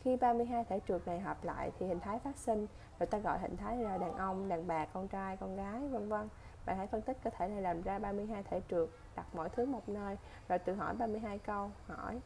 khi 0.00 0.16
32 0.16 0.64
thể 0.64 0.80
trượt 0.88 1.06
này 1.06 1.20
hợp 1.20 1.44
lại 1.44 1.70
thì 1.78 1.86
hình 1.86 2.00
thái 2.00 2.18
phát 2.18 2.36
sinh 2.36 2.66
rồi 2.98 3.06
ta 3.06 3.18
gọi 3.18 3.38
hình 3.38 3.56
thái 3.56 3.76
là 3.76 3.98
đàn 3.98 4.16
ông, 4.16 4.48
đàn 4.48 4.66
bà, 4.66 4.84
con 4.84 5.08
trai, 5.08 5.36
con 5.36 5.56
gái, 5.56 5.88
vân 5.88 6.08
vân. 6.08 6.28
Bạn 6.66 6.76
hãy 6.76 6.86
phân 6.86 7.02
tích 7.02 7.16
cơ 7.24 7.30
thể 7.38 7.48
này 7.48 7.62
làm 7.62 7.82
ra 7.82 7.98
32 7.98 8.42
thể 8.42 8.60
trượt, 8.70 8.88
đặt 9.16 9.26
mọi 9.34 9.48
thứ 9.48 9.66
một 9.66 9.88
nơi, 9.88 10.16
rồi 10.48 10.58
tự 10.58 10.74
hỏi 10.74 10.94
32 10.94 11.38
câu, 11.38 11.70
hỏi 11.86 12.20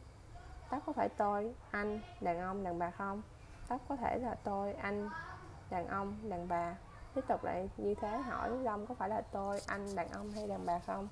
Tóc 0.69 0.83
có 0.85 0.93
phải 0.93 1.09
tôi, 1.09 1.53
anh, 1.71 1.99
đàn 2.21 2.39
ông, 2.39 2.63
đàn 2.63 2.79
bà 2.79 2.91
không? 2.91 3.21
Tóc 3.67 3.81
có 3.87 3.95
thể 3.95 4.19
là 4.19 4.35
tôi, 4.43 4.73
anh, 4.73 5.09
đàn 5.69 5.87
ông, 5.87 6.29
đàn 6.29 6.47
bà 6.47 6.75
Tiếp 7.13 7.21
tục 7.27 7.43
lại 7.43 7.69
như 7.77 7.95
thế 8.01 8.17
hỏi 8.17 8.49
long 8.49 8.85
có 8.85 8.95
phải 8.95 9.09
là 9.09 9.21
tôi, 9.31 9.61
anh, 9.67 9.95
đàn 9.95 10.09
ông 10.09 10.31
hay 10.31 10.47
đàn 10.47 10.65
bà 10.65 10.79
không? 10.79 11.07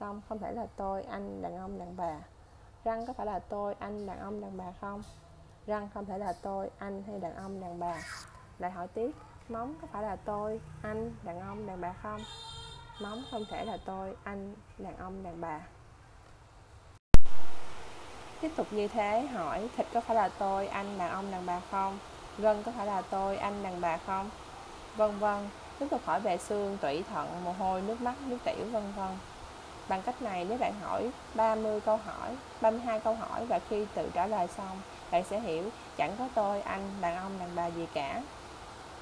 long 0.00 0.20
không 0.28 0.38
thể 0.38 0.52
là 0.52 0.66
tôi, 0.76 1.02
anh, 1.02 1.42
đàn 1.42 1.56
ông, 1.56 1.78
đàn 1.78 1.96
bà 1.96 2.20
Răng 2.84 3.06
có 3.06 3.12
phải 3.12 3.26
là 3.26 3.38
tôi, 3.38 3.74
anh, 3.78 4.06
đàn 4.06 4.18
ông, 4.18 4.40
đàn 4.40 4.56
bà 4.56 4.72
không? 4.80 5.02
Răng 5.66 5.88
không 5.94 6.06
thể 6.06 6.18
là 6.18 6.32
tôi, 6.42 6.70
anh 6.78 7.02
hay 7.06 7.18
đàn 7.18 7.36
ông, 7.36 7.60
đàn 7.60 7.78
bà 7.78 8.02
Lại 8.58 8.70
hỏi 8.70 8.88
tiếp 8.88 9.10
Móng 9.48 9.74
có 9.80 9.86
phải 9.92 10.02
là 10.02 10.16
tôi, 10.16 10.60
anh, 10.82 11.14
đàn 11.22 11.40
ông, 11.40 11.66
đàn 11.66 11.80
bà 11.80 11.92
không? 11.92 12.20
Móng 13.02 13.22
không 13.30 13.44
thể 13.50 13.64
là 13.64 13.78
tôi, 13.84 14.16
anh, 14.24 14.54
đàn 14.78 14.96
ông, 14.96 15.22
đàn 15.22 15.40
bà 15.40 15.60
Tiếp 18.40 18.50
tục 18.56 18.66
như 18.70 18.88
thế 18.88 19.20
hỏi 19.26 19.68
thịt 19.76 19.86
có 19.94 20.00
phải 20.00 20.16
là 20.16 20.28
tôi, 20.38 20.66
anh, 20.66 20.98
đàn 20.98 21.10
ông, 21.10 21.30
đàn 21.30 21.46
bà 21.46 21.60
không? 21.70 21.98
Gân 22.38 22.62
có 22.62 22.72
phải 22.76 22.86
là 22.86 23.02
tôi, 23.02 23.36
anh, 23.36 23.62
đàn 23.62 23.80
bà 23.80 23.98
không? 24.06 24.30
Vân 24.96 25.18
vân. 25.18 25.48
Tiếp 25.78 25.86
tục 25.90 26.00
hỏi 26.04 26.20
về 26.20 26.38
xương, 26.38 26.78
tủy, 26.80 27.04
thận, 27.12 27.28
mồ 27.44 27.52
hôi, 27.52 27.82
nước 27.82 28.00
mắt, 28.00 28.14
nước 28.26 28.38
tiểu, 28.44 28.66
vân 28.72 28.92
vân. 28.96 29.08
Bằng 29.88 30.02
cách 30.02 30.22
này 30.22 30.46
nếu 30.48 30.58
bạn 30.58 30.72
hỏi 30.82 31.10
30 31.34 31.80
câu 31.80 31.96
hỏi, 31.96 32.36
32 32.60 33.00
câu 33.00 33.14
hỏi 33.14 33.46
và 33.46 33.60
khi 33.68 33.86
tự 33.94 34.10
trả 34.14 34.26
lời 34.26 34.48
xong, 34.56 34.80
bạn 35.10 35.24
sẽ 35.30 35.40
hiểu 35.40 35.70
chẳng 35.96 36.16
có 36.18 36.28
tôi, 36.34 36.60
anh, 36.62 36.90
đàn 37.00 37.16
ông, 37.16 37.38
đàn 37.38 37.48
bà 37.54 37.66
gì 37.66 37.86
cả. 37.94 38.22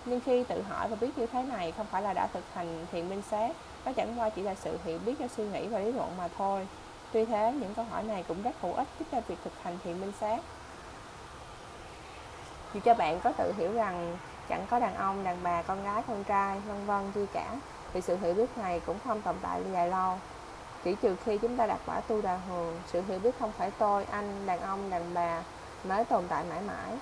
Nhưng 0.04 0.20
khi 0.20 0.44
tự 0.44 0.62
hỏi 0.62 0.88
và 0.88 0.96
biết 1.00 1.18
như 1.18 1.26
thế 1.26 1.42
này 1.42 1.72
không 1.72 1.86
phải 1.90 2.02
là 2.02 2.12
đã 2.14 2.26
thực 2.32 2.44
hành 2.54 2.86
thiền 2.92 3.08
minh 3.08 3.22
sát, 3.30 3.52
nó 3.84 3.92
chẳng 3.92 4.14
qua 4.16 4.30
chỉ 4.30 4.42
là 4.42 4.54
sự 4.54 4.78
hiểu 4.84 4.98
biết 5.06 5.14
cho 5.18 5.28
suy 5.28 5.44
nghĩ 5.44 5.66
và 5.66 5.78
lý 5.78 5.92
luận 5.92 6.16
mà 6.18 6.28
thôi. 6.38 6.68
Tuy 7.12 7.24
thế, 7.24 7.52
những 7.60 7.74
câu 7.74 7.84
hỏi 7.90 8.02
này 8.02 8.24
cũng 8.28 8.42
rất 8.42 8.60
hữu 8.60 8.72
ích 8.74 8.88
giúp 8.98 9.06
cho 9.12 9.20
việc 9.28 9.36
thực 9.44 9.52
hành 9.62 9.78
thiền 9.84 10.00
minh 10.00 10.12
sát. 10.20 10.40
Dù 12.72 12.80
cho 12.84 12.94
bạn 12.94 13.20
có 13.20 13.32
tự 13.38 13.52
hiểu 13.58 13.72
rằng 13.72 14.18
chẳng 14.48 14.66
có 14.70 14.78
đàn 14.78 14.94
ông, 14.94 15.24
đàn 15.24 15.42
bà, 15.42 15.62
con 15.62 15.84
gái, 15.84 16.02
con 16.06 16.24
trai, 16.24 16.60
vân 16.60 16.86
vân 16.86 17.12
chi 17.12 17.26
cả, 17.32 17.56
thì 17.92 18.00
sự 18.00 18.16
hiểu 18.16 18.34
biết 18.34 18.58
này 18.58 18.80
cũng 18.80 18.98
không 19.04 19.22
tồn 19.22 19.34
tại 19.42 19.60
dài 19.72 19.88
lâu. 19.88 20.20
Chỉ 20.84 20.94
trừ 20.94 21.16
khi 21.16 21.38
chúng 21.38 21.56
ta 21.56 21.66
đạt 21.66 21.80
quả 21.86 22.00
tu 22.00 22.22
đà 22.22 22.36
hường, 22.36 22.74
sự 22.86 23.02
hiểu 23.02 23.18
biết 23.18 23.38
không 23.38 23.52
phải 23.52 23.70
tôi, 23.70 24.04
anh, 24.04 24.46
đàn 24.46 24.60
ông, 24.60 24.90
đàn 24.90 25.14
bà 25.14 25.42
mới 25.84 26.04
tồn 26.04 26.28
tại 26.28 26.44
mãi 26.44 26.60
mãi. 26.60 26.98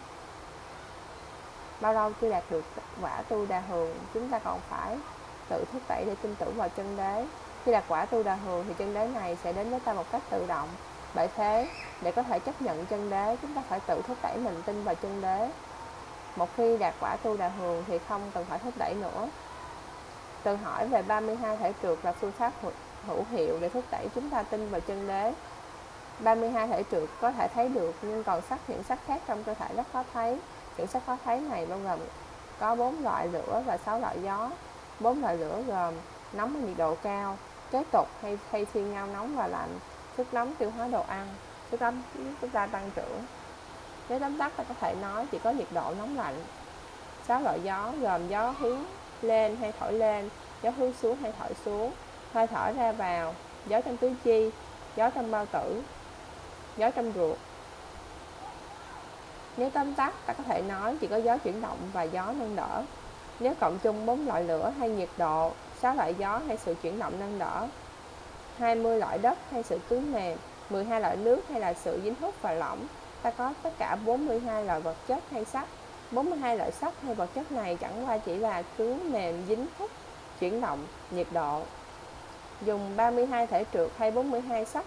Bao 1.80 1.92
lâu 1.94 2.12
chưa 2.20 2.30
đạt 2.30 2.44
được 2.50 2.64
quả 3.00 3.22
tu 3.28 3.46
đà 3.46 3.60
hường, 3.60 4.06
chúng 4.14 4.30
ta 4.30 4.38
còn 4.38 4.60
phải 4.68 4.96
tự 5.48 5.64
thúc 5.72 5.82
đẩy 5.88 6.04
để 6.06 6.14
tin 6.22 6.36
tưởng 6.36 6.54
vào 6.56 6.68
chân 6.68 6.96
đế 6.96 7.26
khi 7.64 7.72
đạt 7.72 7.84
quả 7.88 8.06
tu 8.06 8.22
đà 8.22 8.34
hường 8.34 8.64
thì 8.68 8.74
chân 8.74 8.94
đế 8.94 9.06
này 9.06 9.36
sẽ 9.36 9.52
đến 9.52 9.70
với 9.70 9.80
ta 9.80 9.94
một 9.94 10.10
cách 10.10 10.22
tự 10.30 10.46
động. 10.46 10.68
Bởi 11.16 11.28
thế, 11.36 11.68
để 12.00 12.12
có 12.12 12.22
thể 12.22 12.38
chấp 12.38 12.62
nhận 12.62 12.86
chân 12.86 13.10
đế, 13.10 13.36
chúng 13.42 13.54
ta 13.54 13.62
phải 13.68 13.80
tự 13.80 14.02
thúc 14.06 14.16
đẩy 14.22 14.36
mình 14.36 14.62
tin 14.66 14.84
vào 14.84 14.94
chân 14.94 15.20
đế. 15.22 15.50
Một 16.36 16.48
khi 16.56 16.76
đạt 16.78 16.94
quả 17.00 17.16
tu 17.16 17.36
đà 17.36 17.48
hường 17.48 17.84
thì 17.86 17.98
không 18.08 18.30
cần 18.34 18.44
phải 18.44 18.58
thúc 18.58 18.74
đẩy 18.78 18.94
nữa. 18.94 19.28
Tự 20.42 20.56
hỏi 20.56 20.88
về 20.88 21.02
32 21.02 21.56
thể 21.56 21.72
trượt 21.82 21.98
là 22.02 22.12
phương 22.12 22.32
pháp 22.32 22.52
hữu 23.06 23.24
hiệu 23.30 23.58
để 23.60 23.68
thúc 23.68 23.84
đẩy 23.90 24.06
chúng 24.14 24.30
ta 24.30 24.42
tin 24.42 24.68
vào 24.68 24.80
chân 24.80 25.08
đế. 25.08 25.32
32 26.18 26.68
thể 26.68 26.82
trượt 26.90 27.08
có 27.20 27.32
thể 27.32 27.48
thấy 27.54 27.68
được 27.68 27.94
nhưng 28.02 28.24
còn 28.24 28.40
sắc 28.48 28.58
những 28.68 28.82
sắc 28.82 28.98
khác 29.06 29.22
trong 29.26 29.44
cơ 29.44 29.54
thể 29.54 29.68
rất 29.76 29.86
khó 29.92 30.04
thấy. 30.12 30.38
Những 30.76 30.86
sắc 30.86 31.02
khó 31.06 31.16
thấy 31.24 31.40
này 31.40 31.66
bao 31.66 31.78
gồm 31.78 32.00
có 32.58 32.74
bốn 32.74 33.02
loại 33.02 33.28
lửa 33.28 33.62
và 33.66 33.78
sáu 33.78 34.00
loại 34.00 34.22
gió. 34.22 34.50
Bốn 35.00 35.22
loại 35.22 35.36
lửa 35.36 35.62
gồm 35.66 35.94
nóng 36.32 36.54
ở 36.54 36.60
nhiệt 36.60 36.76
độ 36.76 36.94
cao, 37.02 37.36
kế 37.70 37.84
tục 37.92 38.08
hay 38.22 38.38
thay 38.52 38.64
phiên 38.64 38.92
nhau 38.92 39.06
nóng 39.06 39.36
và 39.36 39.46
lạnh 39.46 39.78
sức 40.16 40.34
nóng, 40.34 40.54
tiêu 40.54 40.70
hóa 40.70 40.88
đồ 40.88 41.04
ăn 41.08 41.26
sức 41.70 41.80
nóng 41.80 42.02
chúng 42.40 42.50
ta 42.50 42.66
tăng 42.66 42.90
trưởng. 42.96 43.24
Nếu 44.08 44.18
tóm 44.18 44.38
tắt 44.38 44.52
ta 44.56 44.64
có 44.64 44.74
thể 44.80 44.94
nói 45.02 45.26
chỉ 45.32 45.38
có 45.38 45.50
nhiệt 45.50 45.68
độ 45.70 45.94
nóng 45.98 46.16
lạnh 46.16 46.34
sáu 47.28 47.40
loại 47.40 47.60
gió, 47.62 47.92
gồm 48.00 48.28
gió 48.28 48.54
hướng 48.58 48.84
lên 49.22 49.56
hay 49.56 49.72
thổi 49.80 49.92
lên, 49.92 50.28
gió 50.62 50.70
hướng 50.70 50.92
xuống 51.02 51.16
hay 51.22 51.32
thổi 51.38 51.50
xuống, 51.64 51.92
hơi 52.32 52.46
thở 52.46 52.72
ra 52.72 52.92
vào, 52.92 53.34
gió 53.66 53.80
trong 53.80 53.96
tứ 53.96 54.12
chi, 54.24 54.50
gió 54.96 55.10
trong 55.10 55.30
bao 55.30 55.46
tử, 55.46 55.82
gió 56.76 56.90
trong 56.90 57.12
ruột. 57.14 57.38
Nếu 59.56 59.70
tóm 59.70 59.94
tắt 59.94 60.14
ta 60.26 60.32
có 60.32 60.42
thể 60.42 60.62
nói 60.62 60.96
chỉ 61.00 61.06
có 61.06 61.16
gió 61.16 61.38
chuyển 61.38 61.60
động 61.60 61.78
và 61.92 62.02
gió 62.02 62.32
nâng 62.38 62.56
đỡ. 62.56 62.82
Nếu 63.40 63.54
cộng 63.60 63.78
chung 63.78 64.06
bốn 64.06 64.26
loại 64.26 64.44
lửa 64.44 64.72
hay 64.78 64.88
nhiệt 64.88 65.08
độ 65.16 65.52
sáu 65.80 65.94
loại 65.94 66.14
gió 66.14 66.40
hay 66.46 66.56
sự 66.56 66.74
chuyển 66.82 66.98
động 66.98 67.12
nâng 67.20 67.38
đỡ. 67.38 67.68
20 68.58 68.98
loại 68.98 69.18
đất 69.18 69.38
hay 69.50 69.62
sự 69.62 69.78
cứng 69.88 70.12
mềm 70.12 70.38
12 70.70 71.00
loại 71.00 71.16
nước 71.16 71.48
hay 71.50 71.60
là 71.60 71.74
sự 71.74 72.00
dính 72.04 72.14
hút 72.20 72.34
và 72.42 72.52
lỏng 72.52 72.86
ta 73.26 73.30
có 73.30 73.52
tất 73.62 73.70
cả 73.78 73.96
42 74.04 74.64
loại 74.64 74.80
vật 74.80 74.96
chất 75.06 75.22
hay 75.30 75.44
sắt. 75.44 75.68
42 76.10 76.56
loại 76.56 76.72
sắt 76.72 76.94
hay 77.02 77.14
vật 77.14 77.30
chất 77.34 77.52
này 77.52 77.76
chẳng 77.80 78.06
qua 78.06 78.18
chỉ 78.18 78.36
là 78.36 78.62
cứng 78.62 79.12
mềm 79.12 79.46
dính 79.48 79.66
hút, 79.78 79.90
chuyển 80.40 80.60
động, 80.60 80.86
nhiệt 81.10 81.26
độ. 81.32 81.62
Dùng 82.62 82.96
32 82.96 83.46
thể 83.46 83.64
trượt 83.72 83.90
hay 83.98 84.10
42 84.10 84.64
sắt. 84.64 84.84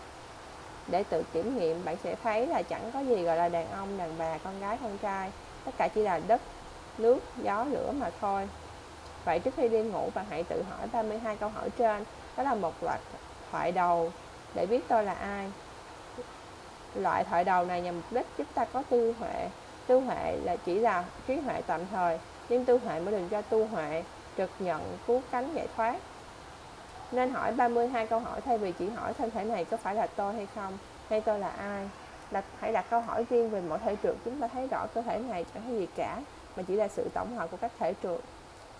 Để 0.87 1.03
tự 1.03 1.23
kiểm 1.33 1.57
nghiệm, 1.57 1.85
bạn 1.85 1.95
sẽ 2.03 2.15
thấy 2.23 2.47
là 2.47 2.61
chẳng 2.61 2.91
có 2.93 2.99
gì 2.99 3.23
gọi 3.23 3.37
là 3.37 3.49
đàn 3.49 3.71
ông, 3.71 3.97
đàn 3.97 4.17
bà, 4.17 4.37
con 4.43 4.59
gái, 4.59 4.77
con 4.81 4.97
trai. 4.97 5.31
Tất 5.65 5.71
cả 5.77 5.87
chỉ 5.87 6.01
là 6.01 6.19
đất, 6.27 6.41
nước, 6.97 7.19
gió, 7.43 7.63
lửa 7.63 7.91
mà 7.99 8.09
thôi. 8.21 8.49
Vậy 9.25 9.39
trước 9.39 9.53
khi 9.57 9.67
đi 9.67 9.81
ngủ, 9.81 10.09
bạn 10.13 10.25
hãy 10.29 10.43
tự 10.43 10.63
hỏi 10.69 10.87
32 10.91 11.35
câu 11.35 11.49
hỏi 11.49 11.69
trên. 11.69 12.03
Đó 12.37 12.43
là 12.43 12.55
một 12.55 12.73
loạt 12.81 12.99
thoại 13.51 13.71
đầu 13.71 14.11
để 14.53 14.65
biết 14.65 14.87
tôi 14.87 15.03
là 15.03 15.13
ai. 15.13 15.51
Loại 16.95 17.23
thoại 17.23 17.43
đầu 17.43 17.65
này 17.65 17.81
nhằm 17.81 17.95
mục 17.95 18.03
đích 18.11 18.25
giúp 18.37 18.47
ta 18.53 18.65
có 18.65 18.83
tư 18.89 19.13
huệ. 19.19 19.49
Tư 19.87 19.99
huệ 19.99 20.37
là 20.43 20.55
chỉ 20.55 20.79
là 20.79 21.05
trí 21.27 21.35
huệ 21.35 21.61
tạm 21.67 21.81
thời 21.91 22.19
Nhưng 22.49 22.65
tư 22.65 22.79
huệ 22.85 22.99
mới 22.99 23.11
đừng 23.11 23.29
cho 23.29 23.41
tu 23.41 23.67
huệ 23.67 24.03
Trực 24.37 24.49
nhận, 24.59 24.97
cứu 25.07 25.21
cánh, 25.31 25.53
giải 25.53 25.67
thoát. 25.75 25.95
Nên 27.11 27.29
hỏi 27.31 27.51
32 27.51 28.07
câu 28.07 28.19
hỏi 28.19 28.41
thay 28.41 28.57
vì 28.57 28.71
chỉ 28.71 28.89
hỏi 28.89 29.13
thân 29.13 29.31
thể 29.31 29.43
này 29.43 29.65
có 29.65 29.77
phải 29.77 29.95
là 29.95 30.07
tôi 30.07 30.33
hay 30.33 30.47
không 30.55 30.77
Hay 31.09 31.21
tôi 31.21 31.39
là 31.39 31.49
ai 31.49 31.89
đặt, 32.31 32.43
Hãy 32.59 32.71
đặt 32.71 32.85
câu 32.89 33.01
hỏi 33.01 33.25
riêng 33.29 33.49
về 33.49 33.61
mỗi 33.69 33.79
thể 33.79 33.95
trượt 34.03 34.15
Chúng 34.25 34.41
ta 34.41 34.47
thấy 34.47 34.67
rõ 34.67 34.87
cơ 34.93 35.01
thể 35.01 35.19
này 35.19 35.45
chẳng 35.53 35.63
có 35.67 35.71
gì 35.71 35.87
cả 35.95 36.21
Mà 36.55 36.63
chỉ 36.67 36.75
là 36.75 36.87
sự 36.87 37.09
tổng 37.13 37.37
hợp 37.37 37.51
của 37.51 37.57
các 37.57 37.71
thể 37.79 37.93
trượt. 38.03 38.19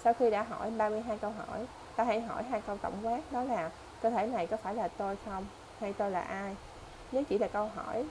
Sau 0.04 0.14
khi 0.14 0.30
đã 0.30 0.44
hỏi 0.44 0.72
32 0.78 1.18
câu 1.18 1.32
hỏi, 1.32 1.66
ta 1.96 2.04
hãy 2.04 2.22
hỏi 2.22 2.44
hai 2.44 2.62
câu 2.68 2.78
tổng 2.78 2.94
quát 3.04 3.20
đó 3.32 3.44
là 3.44 3.70
cơ 4.02 4.10
thể 4.10 4.28
này 4.28 4.48
có 4.48 4.58
phải 4.58 4.76
là 4.76 4.88
tôi 4.88 5.18
không 5.26 5.46
hay 5.80 5.94
tôi 5.94 6.12
là 6.12 6.22
ai? 6.22 6.56
Nếu 7.12 7.24
chỉ 7.30 7.38
là 7.38 7.48
câu 7.48 7.70
hỏi, 7.76 8.06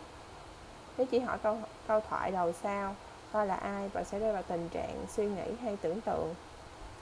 nếu 0.99 1.07
chỉ 1.11 1.19
hỏi 1.19 1.39
câu 1.43 1.59
câu 1.87 2.01
thoại 2.09 2.31
đầu 2.31 2.53
sao, 2.53 2.95
tôi 3.33 3.47
là 3.47 3.55
ai, 3.55 3.91
bạn 3.95 4.05
sẽ 4.05 4.19
rơi 4.19 4.33
vào 4.33 4.43
tình 4.43 4.69
trạng 4.69 5.07
suy 5.09 5.27
nghĩ 5.27 5.55
hay 5.63 5.77
tưởng 5.77 6.01
tượng. 6.01 6.35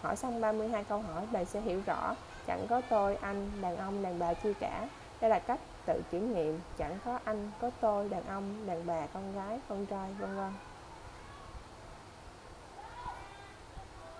Hỏi 0.02 0.16
xong 0.16 0.40
32 0.40 0.84
câu 0.84 0.98
hỏi, 0.98 1.26
bạn 1.32 1.44
sẽ 1.44 1.60
hiểu 1.60 1.82
rõ 1.86 2.14
chẳng 2.46 2.66
có 2.68 2.80
tôi, 2.88 3.16
anh, 3.16 3.50
đàn 3.60 3.76
ông, 3.76 4.02
đàn 4.02 4.18
bà 4.18 4.34
chi 4.34 4.52
cả. 4.60 4.88
Đây 5.20 5.30
là 5.30 5.38
cách 5.38 5.60
tự 5.86 6.02
kiểm 6.10 6.34
nghiệm, 6.34 6.60
chẳng 6.78 6.98
có 7.04 7.18
anh, 7.24 7.50
có 7.60 7.70
tôi, 7.80 8.08
đàn 8.08 8.22
ông, 8.28 8.66
đàn 8.66 8.86
bà, 8.86 9.06
con 9.06 9.34
gái, 9.34 9.58
con 9.68 9.86
trai, 9.86 10.10
vân 10.18 10.36
vân. 10.36 10.52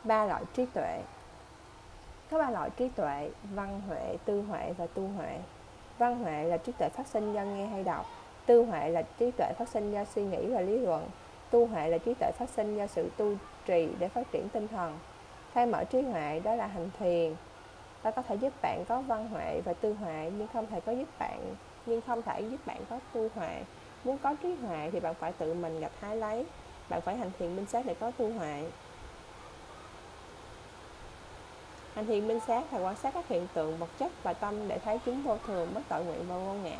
ba 0.07 0.24
loại 0.24 0.42
trí 0.55 0.66
tuệ 0.66 1.02
có 2.31 2.39
ba 2.39 2.51
loại 2.51 2.71
trí 2.71 2.89
tuệ, 2.89 3.31
văn 3.55 3.81
huệ, 3.89 4.17
tư 4.25 4.43
huệ 4.49 4.73
và 4.79 4.87
tu 4.87 5.09
huệ. 5.17 5.39
Văn 5.99 6.19
huệ 6.19 6.45
là 6.45 6.57
trí 6.57 6.73
tuệ 6.73 6.89
phát 6.89 7.07
sinh 7.07 7.33
do 7.33 7.43
nghe 7.43 7.67
hay 7.67 7.85
đọc. 7.85 8.07
Tư 8.47 8.62
huệ 8.62 8.89
là 8.89 9.03
trí 9.03 9.31
tuệ 9.31 9.53
phát 9.59 9.69
sinh 9.69 9.93
do 9.93 10.05
suy 10.05 10.23
nghĩ 10.23 10.47
và 10.47 10.61
lý 10.61 10.79
luận. 10.79 11.09
Tu 11.51 11.67
huệ 11.67 11.89
là 11.89 11.99
trí 11.99 12.15
tuệ 12.15 12.31
phát 12.39 12.49
sinh 12.49 12.77
do 12.77 12.87
sự 12.87 13.11
tu 13.17 13.35
trì 13.67 13.89
để 13.99 14.09
phát 14.09 14.33
triển 14.33 14.49
tinh 14.49 14.69
thần. 14.69 14.99
Khai 15.53 15.67
mở 15.67 15.85
trí 15.85 16.03
huệ, 16.03 16.41
đó 16.41 16.55
là 16.55 16.67
hành 16.67 16.91
thiền. 16.99 17.35
Nó 18.05 18.11
có 18.11 18.23
thể 18.23 18.35
giúp 18.35 18.53
bạn 18.62 18.85
có 18.89 19.01
văn 19.01 19.29
huệ 19.29 19.61
và 19.65 19.73
tư 19.73 19.93
huệ, 19.93 20.31
nhưng 20.39 20.49
không 20.53 20.67
thể 20.67 20.81
có 20.81 20.93
giúp 20.93 21.09
bạn, 21.19 21.55
nhưng 21.87 22.01
không 22.01 22.23
thể 22.23 22.41
giúp 22.41 22.67
bạn 22.67 22.81
có 22.91 22.99
tu 23.12 23.29
huệ. 23.35 23.62
Muốn 24.05 24.19
có 24.19 24.35
trí 24.43 24.55
huệ 24.55 24.91
thì 24.91 25.01
bạn 25.01 25.15
phải 25.15 25.33
tự 25.33 25.55
mình 25.55 25.81
gặp 25.81 25.91
hái 26.01 26.17
lấy. 26.17 26.47
Bạn 26.89 27.01
phải 27.01 27.17
hành 27.17 27.31
thiền 27.39 27.57
minh 27.57 27.67
sát 27.67 27.87
để 27.87 27.95
có 27.95 28.11
tu 28.11 28.33
huệ. 28.33 28.65
Hành 31.97 32.07
thiền, 32.07 32.29
minh 32.29 32.41
sát 32.47 32.73
là 32.73 32.79
quan 32.79 32.97
sát 32.97 33.15
các 33.15 33.29
hiện 33.29 33.47
tượng, 33.55 33.79
vật 33.79 33.89
chất 33.99 34.13
và 34.23 34.33
tâm 34.33 34.69
để 34.69 34.79
thấy 34.79 35.01
chúng 35.07 35.23
vô 35.23 35.39
thường, 35.47 35.69
bất 35.75 35.81
tội 35.89 36.05
nguyện 36.05 36.25
và 36.29 36.37
vô 36.37 36.53
ngã. 36.53 36.79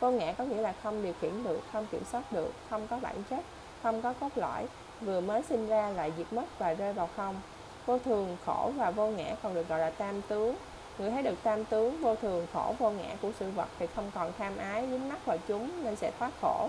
Vô 0.00 0.10
ngã 0.10 0.32
có 0.32 0.44
nghĩa 0.44 0.62
là 0.62 0.74
không 0.82 1.02
điều 1.02 1.12
khiển 1.20 1.44
được, 1.44 1.60
không 1.72 1.86
kiểm 1.90 2.04
soát 2.12 2.32
được, 2.32 2.52
không 2.70 2.86
có 2.86 2.98
bản 3.02 3.22
chất, 3.30 3.44
không 3.82 4.02
có 4.02 4.12
cốt 4.20 4.28
lõi, 4.34 4.66
vừa 5.00 5.20
mới 5.20 5.42
sinh 5.42 5.68
ra 5.68 5.88
lại 5.88 6.12
diệt 6.16 6.32
mất 6.32 6.58
và 6.58 6.74
rơi 6.74 6.92
vào 6.92 7.08
không. 7.16 7.40
Vô 7.86 7.98
thường, 7.98 8.36
khổ 8.46 8.72
và 8.76 8.90
vô 8.90 9.06
ngã 9.06 9.34
còn 9.42 9.54
được 9.54 9.68
gọi 9.68 9.78
là 9.78 9.90
tam 9.90 10.22
tướng. 10.22 10.56
Người 10.98 11.10
thấy 11.10 11.22
được 11.22 11.42
tam 11.42 11.64
tướng, 11.64 12.02
vô 12.02 12.14
thường, 12.14 12.46
khổ, 12.52 12.74
vô 12.78 12.90
ngã 12.90 13.16
của 13.22 13.30
sự 13.38 13.50
vật 13.50 13.68
thì 13.78 13.86
không 13.96 14.10
còn 14.14 14.32
tham 14.38 14.56
ái, 14.56 14.88
dính 14.90 15.08
mắc 15.08 15.26
vào 15.26 15.36
chúng 15.48 15.84
nên 15.84 15.96
sẽ 15.96 16.12
thoát 16.18 16.30
khổ. 16.40 16.68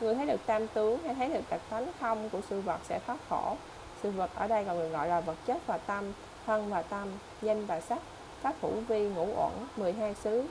Người 0.00 0.14
thấy 0.14 0.26
được 0.26 0.40
tam 0.46 0.68
tướng 0.68 0.98
hay 1.04 1.14
thấy 1.14 1.28
được 1.28 1.42
tật 1.48 1.60
tánh 1.70 1.86
không 2.00 2.30
của 2.30 2.40
sự 2.48 2.60
vật 2.60 2.80
sẽ 2.88 3.00
thoát 3.06 3.18
khổ. 3.28 3.56
Sự 4.02 4.10
vật 4.10 4.30
ở 4.34 4.48
đây 4.48 4.64
còn 4.64 4.78
được 4.78 4.88
gọi 4.88 5.08
là 5.08 5.20
vật 5.20 5.36
chất 5.46 5.66
và 5.66 5.78
tâm 5.78 6.12
thân 6.46 6.70
và 6.70 6.82
tâm, 6.82 7.08
danh 7.42 7.66
và 7.66 7.80
sắc, 7.80 7.98
pháp 8.42 8.54
hữu 8.60 8.72
vi, 8.88 9.08
ngũ 9.08 9.26
uẩn 9.36 9.52
12 9.76 10.14
xứ, 10.14 10.44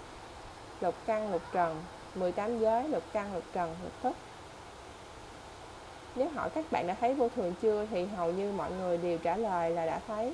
lục 0.82 0.95
căn, 1.06 1.32
lục 1.32 1.41
trần 1.53 1.84
18 2.15 2.60
giới, 2.60 2.89
lục 2.89 3.03
căn, 3.13 3.34
lục 3.34 3.43
trần, 3.53 3.75
lục 3.84 3.93
thức 4.03 4.13
nếu 6.15 6.29
hỏi 6.29 6.49
các 6.49 6.71
bạn 6.71 6.88
đã 6.88 6.95
thấy 6.99 7.13
vô 7.13 7.29
thường 7.36 7.53
chưa 7.62 7.88
thì 7.91 8.06
hầu 8.06 8.32
như 8.32 8.51
mọi 8.51 8.71
người 8.71 8.97
đều 8.97 9.17
trả 9.17 9.38
lời 9.38 9.69
là 9.69 9.86
đã 9.86 9.99
thấy. 10.08 10.34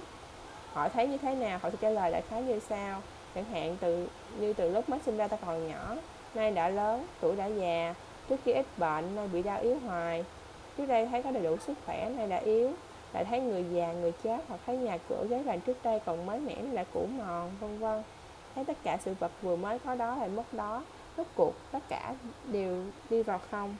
Họ 0.73 0.89
thấy 0.89 1.07
như 1.07 1.17
thế 1.17 1.35
nào, 1.35 1.59
họ 1.61 1.69
sẽ 1.69 1.77
trả 1.81 1.89
lời 1.89 2.11
đại 2.11 2.21
khái 2.29 2.43
như 2.43 2.59
sau. 2.59 3.01
Chẳng 3.35 3.43
hạn 3.43 3.77
từ, 3.79 4.07
như 4.39 4.53
từ 4.53 4.69
lúc 4.69 4.89
mới 4.89 4.99
sinh 5.05 5.17
ra 5.17 5.27
ta 5.27 5.37
còn 5.45 5.67
nhỏ, 5.67 5.95
nay 6.35 6.51
đã 6.51 6.69
lớn, 6.69 7.07
tuổi 7.21 7.35
đã 7.35 7.45
già, 7.45 7.93
trước 8.29 8.35
khi 8.45 8.53
ít 8.53 8.65
bệnh, 8.77 9.15
nay 9.15 9.27
bị 9.27 9.41
đau 9.41 9.61
yếu 9.61 9.77
hoài. 9.85 10.25
Trước 10.77 10.85
đây 10.85 11.05
thấy 11.05 11.23
có 11.23 11.31
đầy 11.31 11.43
đủ 11.43 11.57
sức 11.57 11.73
khỏe, 11.85 12.09
nay 12.09 12.27
đã 12.27 12.37
yếu 12.37 12.71
lại 13.13 13.25
thấy 13.25 13.39
người 13.39 13.65
già 13.71 13.93
người 13.93 14.11
chết 14.23 14.43
hoặc 14.47 14.59
thấy 14.65 14.77
nhà 14.77 14.97
cửa 15.09 15.25
giấy 15.29 15.43
vàng 15.43 15.61
trước 15.61 15.77
đây 15.83 15.99
còn 16.05 16.25
mới 16.25 16.39
mẻ 16.39 16.61
lại 16.71 16.85
cũ 16.93 17.07
mòn 17.17 17.51
vân 17.59 17.79
vân. 17.79 18.03
Thấy 18.55 18.65
tất 18.65 18.77
cả 18.83 18.97
sự 19.05 19.13
vật 19.19 19.31
vừa 19.41 19.55
mới 19.55 19.79
có 19.79 19.95
đó 19.95 20.15
lại 20.15 20.29
mất 20.29 20.53
đó. 20.53 20.83
Rốt 21.17 21.27
cuộc 21.35 21.53
tất 21.71 21.79
cả 21.89 22.15
đều 22.51 22.83
đi 23.09 23.23
vào 23.23 23.39
không. 23.51 23.75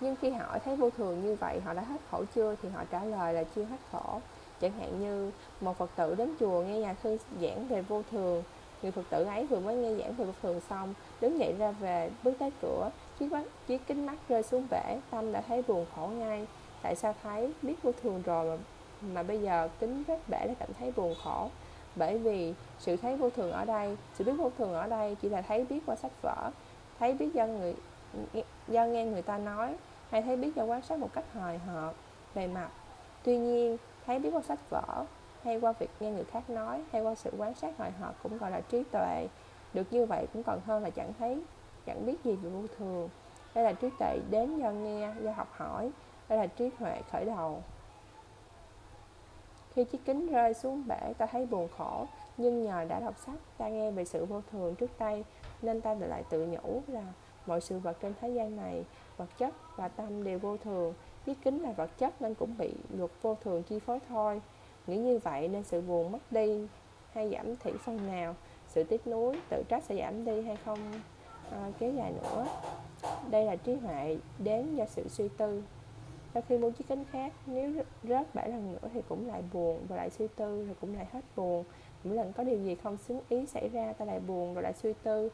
Nhưng 0.00 0.16
khi 0.16 0.30
hỏi 0.30 0.58
thấy 0.58 0.76
vô 0.76 0.90
thường 0.90 1.22
như 1.24 1.36
vậy 1.40 1.60
họ 1.60 1.74
đã 1.74 1.82
hết 1.82 2.00
khổ 2.10 2.24
chưa 2.34 2.56
thì 2.62 2.68
họ 2.68 2.84
trả 2.90 3.04
lời 3.04 3.34
là 3.34 3.44
chưa 3.56 3.64
hết 3.64 3.76
khổ. 3.92 4.20
Chẳng 4.60 4.72
hạn 4.72 5.00
như 5.00 5.32
một 5.60 5.78
phật 5.78 5.90
tử 5.96 6.14
đến 6.14 6.34
chùa 6.40 6.62
nghe 6.62 6.78
nhà 6.78 6.94
sư 7.02 7.18
giảng 7.40 7.68
về 7.68 7.82
vô 7.82 8.02
thường 8.10 8.42
người 8.82 8.92
phật 8.92 9.02
tử 9.10 9.24
ấy 9.24 9.46
vừa 9.46 9.60
mới 9.60 9.76
nghe 9.76 9.94
giảng 9.94 10.14
về 10.14 10.24
vô 10.24 10.32
thường 10.42 10.60
xong 10.70 10.94
đứng 11.20 11.38
dậy 11.38 11.54
ra 11.58 11.70
về 11.70 12.10
bước 12.24 12.32
tới 12.38 12.50
cửa 12.62 12.90
chiếc, 13.18 13.32
mắt, 13.32 13.42
chiếc 13.66 13.86
kính 13.86 14.06
mắt 14.06 14.16
rơi 14.28 14.42
xuống 14.42 14.66
bể 14.70 14.98
tâm 15.10 15.32
đã 15.32 15.40
thấy 15.40 15.62
buồn 15.68 15.86
khổ 15.96 16.06
ngay 16.06 16.46
tại 16.86 16.96
sao 16.96 17.14
thấy 17.22 17.52
biết 17.62 17.82
vô 17.82 17.92
thường 18.02 18.22
rồi 18.26 18.44
mà, 18.44 18.64
mà 19.14 19.22
bây 19.22 19.40
giờ 19.40 19.68
tính 19.78 20.04
rất 20.08 20.28
bể 20.28 20.46
là 20.46 20.54
cảm 20.58 20.68
thấy 20.78 20.92
buồn 20.96 21.14
khổ? 21.24 21.48
Bởi 21.96 22.18
vì 22.18 22.54
sự 22.78 22.96
thấy 22.96 23.16
vô 23.16 23.30
thường 23.30 23.52
ở 23.52 23.64
đây 23.64 23.96
sự 24.14 24.24
biết 24.24 24.32
vô 24.38 24.50
thường 24.58 24.74
ở 24.74 24.86
đây 24.86 25.16
chỉ 25.22 25.28
là 25.28 25.42
thấy 25.42 25.64
biết 25.64 25.80
qua 25.86 25.96
sách 25.96 26.12
vở 26.22 26.50
thấy 26.98 27.14
biết 27.14 27.34
do 27.34 27.46
người 27.46 27.74
do 28.68 28.84
nghe 28.84 29.04
người 29.04 29.22
ta 29.22 29.38
nói 29.38 29.76
hay 30.10 30.22
thấy 30.22 30.36
biết 30.36 30.54
do 30.54 30.64
quan 30.64 30.82
sát 30.82 30.98
một 30.98 31.08
cách 31.12 31.24
hời 31.32 31.58
hợt 31.58 31.94
bề 32.34 32.46
mặt. 32.46 32.68
Tuy 33.22 33.38
nhiên 33.38 33.76
thấy 34.06 34.18
biết 34.18 34.30
qua 34.32 34.42
sách 34.42 34.70
vở 34.70 35.04
hay 35.44 35.60
qua 35.60 35.72
việc 35.72 35.90
nghe 36.00 36.10
người 36.10 36.24
khác 36.24 36.50
nói 36.50 36.82
hay 36.92 37.02
qua 37.02 37.14
sự 37.14 37.30
quan 37.38 37.54
sát 37.54 37.78
hời 37.78 37.90
hợt 37.90 38.14
cũng 38.22 38.38
gọi 38.38 38.50
là 38.50 38.60
trí 38.60 38.82
tuệ. 38.82 39.28
Được 39.74 39.92
như 39.92 40.06
vậy 40.06 40.26
cũng 40.32 40.42
còn 40.42 40.60
hơn 40.66 40.82
là 40.82 40.90
chẳng 40.90 41.12
thấy 41.18 41.42
chẳng 41.86 42.06
biết 42.06 42.24
gì 42.24 42.32
về 42.32 42.50
vô 42.50 42.62
thường. 42.78 43.08
Đây 43.54 43.64
là 43.64 43.72
trí 43.72 43.88
tuệ 43.98 44.18
đến 44.30 44.58
do 44.58 44.70
nghe 44.70 45.12
do 45.22 45.32
học 45.32 45.48
hỏi 45.56 45.90
đây 46.28 46.38
là 46.38 46.46
trí 46.46 46.70
huệ 46.78 47.02
khởi 47.10 47.24
đầu. 47.24 47.62
Khi 49.74 49.84
chiếc 49.84 50.04
kính 50.04 50.26
rơi 50.26 50.54
xuống 50.54 50.88
bể 50.88 51.12
ta 51.18 51.26
thấy 51.26 51.46
buồn 51.46 51.68
khổ 51.78 52.06
nhưng 52.36 52.64
nhờ 52.64 52.86
đã 52.88 53.00
đọc 53.00 53.14
sách 53.26 53.38
ta 53.58 53.68
nghe 53.68 53.90
về 53.90 54.04
sự 54.04 54.24
vô 54.24 54.40
thường 54.52 54.74
trước 54.74 54.98
đây 54.98 55.24
nên 55.62 55.80
ta 55.80 55.94
lại 55.94 56.24
tự 56.30 56.46
nhủ 56.46 56.82
là 56.86 57.02
mọi 57.46 57.60
sự 57.60 57.78
vật 57.78 57.96
trên 58.00 58.14
thế 58.20 58.28
gian 58.28 58.56
này 58.56 58.84
vật 59.16 59.38
chất 59.38 59.54
và 59.76 59.88
tâm 59.88 60.24
đều 60.24 60.38
vô 60.38 60.56
thường. 60.56 60.94
Chiếc 61.26 61.38
kính 61.44 61.62
là 61.62 61.72
vật 61.72 61.90
chất 61.98 62.22
nên 62.22 62.34
cũng 62.34 62.58
bị 62.58 62.74
luật 62.90 63.10
vô 63.22 63.36
thường 63.44 63.62
chi 63.62 63.78
phối 63.78 63.98
thôi. 64.08 64.42
Nghĩ 64.86 64.96
như 64.96 65.18
vậy 65.18 65.48
nên 65.48 65.64
sự 65.64 65.80
buồn 65.80 66.12
mất 66.12 66.18
đi 66.30 66.66
hay 67.12 67.30
giảm 67.30 67.56
thiểu 67.56 67.74
phần 67.84 68.06
nào? 68.06 68.34
Sự 68.68 68.84
tiếc 68.84 69.06
nuối 69.06 69.38
tự 69.48 69.62
trách 69.68 69.84
sẽ 69.84 69.96
giảm 69.96 70.24
đi 70.24 70.42
hay 70.42 70.56
không? 70.64 70.78
À, 71.50 71.70
kéo 71.78 71.92
dài 71.92 72.12
nữa. 72.12 72.46
Đây 73.30 73.44
là 73.44 73.56
trí 73.56 73.74
huệ 73.74 74.16
đến 74.38 74.74
do 74.74 74.84
sự 74.86 75.08
suy 75.08 75.28
tư 75.28 75.62
sau 76.36 76.42
khi 76.48 76.58
mua 76.58 76.70
chiếc 76.70 76.88
kính 76.88 77.04
khác, 77.12 77.32
nếu 77.46 77.72
rớt 78.02 78.34
bảy 78.34 78.48
lần 78.48 78.72
nữa 78.72 78.88
thì 78.94 79.02
cũng 79.08 79.28
lại 79.28 79.42
buồn 79.52 79.86
và 79.88 79.96
lại 79.96 80.10
suy 80.10 80.28
tư 80.36 80.64
rồi 80.66 80.76
cũng 80.80 80.94
lại 80.94 81.06
hết 81.12 81.20
buồn. 81.36 81.64
Mỗi 82.04 82.14
lần 82.14 82.32
có 82.32 82.44
điều 82.44 82.58
gì 82.58 82.74
không 82.74 82.96
xứng 82.96 83.20
ý 83.28 83.46
xảy 83.46 83.68
ra, 83.68 83.92
ta 83.92 84.04
lại 84.04 84.20
buồn 84.20 84.54
rồi 84.54 84.62
lại 84.62 84.72
suy 84.72 84.92
tư, 85.02 85.30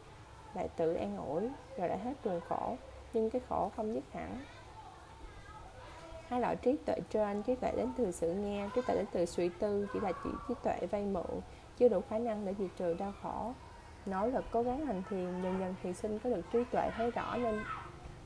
lại 0.55 0.69
tự 0.77 0.95
an 0.95 1.17
ủi 1.17 1.43
rồi 1.79 1.89
lại 1.89 1.99
hết 1.99 2.13
buồn 2.25 2.41
khổ. 2.49 2.77
Nhưng 3.13 3.31
cái 3.31 3.43
khổ 3.49 3.71
không 3.77 3.95
dứt 3.95 4.05
hẳn. 4.13 4.39
Hai 6.29 6.41
loại 6.41 6.57
trí 6.57 6.77
tuệ 6.77 6.97
trên, 7.11 7.43
trí 7.43 7.55
tuệ 7.55 7.73
đến 7.77 7.93
từ 7.97 8.11
sự 8.11 8.35
nghe, 8.35 8.69
trí 8.75 8.81
tuệ 8.87 8.97
đến 8.97 9.07
từ 9.13 9.27
suy 9.27 9.49
tư, 9.49 9.87
chỉ 9.93 10.01
là 10.01 10.13
chỉ 10.25 10.31
trí 10.49 10.55
tuệ 10.63 10.87
vay 10.91 11.05
mượn, 11.05 11.41
chưa 11.79 11.89
đủ 11.89 12.01
khả 12.11 12.19
năng 12.19 12.45
để 12.45 12.55
diệt 12.59 12.71
trừ 12.77 12.95
đau 12.95 13.13
khổ. 13.23 13.53
Nỗ 14.07 14.27
lực 14.27 14.45
cố 14.51 14.63
gắng 14.63 14.87
hành 14.87 15.03
thiền, 15.11 15.43
dần 15.43 15.57
dần 15.61 15.75
thiền 15.83 15.95
sinh 15.95 16.19
có 16.19 16.31
được 16.31 16.43
trí 16.53 16.65
tuệ 16.65 16.91
thấy 16.97 17.11
rõ 17.11 17.37
nên 17.37 17.61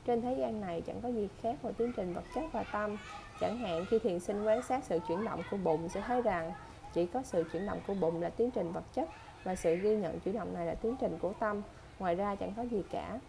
trên 0.07 0.21
thế 0.21 0.33
gian 0.39 0.61
này 0.61 0.81
chẳng 0.81 1.01
có 1.01 1.09
gì 1.09 1.27
khác 1.41 1.55
ngoài 1.61 1.73
tiến 1.77 1.91
trình 1.95 2.13
vật 2.13 2.23
chất 2.35 2.43
và 2.51 2.63
tâm. 2.63 2.97
Chẳng 3.39 3.57
hạn, 3.57 3.85
khi 3.89 3.99
thiền 3.99 4.19
sinh 4.19 4.45
quan 4.45 4.61
sát 4.61 4.83
sự 4.83 4.99
chuyển 5.07 5.25
động 5.25 5.41
của 5.51 5.57
bụng, 5.57 5.89
sẽ 5.89 6.01
thấy 6.01 6.21
rằng 6.21 6.51
chỉ 6.93 7.05
có 7.05 7.21
sự 7.23 7.43
chuyển 7.53 7.65
động 7.65 7.79
của 7.87 7.93
bụng 7.93 8.21
là 8.21 8.29
tiến 8.29 8.51
trình 8.51 8.71
vật 8.71 8.83
chất 8.93 9.09
và 9.43 9.55
sự 9.55 9.75
ghi 9.75 9.95
nhận 9.95 10.19
chuyển 10.19 10.35
động 10.35 10.53
này 10.53 10.65
là 10.65 10.75
tiến 10.75 10.95
trình 10.99 11.17
của 11.21 11.33
tâm. 11.39 11.61
Ngoài 11.99 12.15
ra, 12.15 12.35
chẳng 12.35 12.53
có 12.57 12.61
gì 12.61 12.83
cả. 12.91 13.19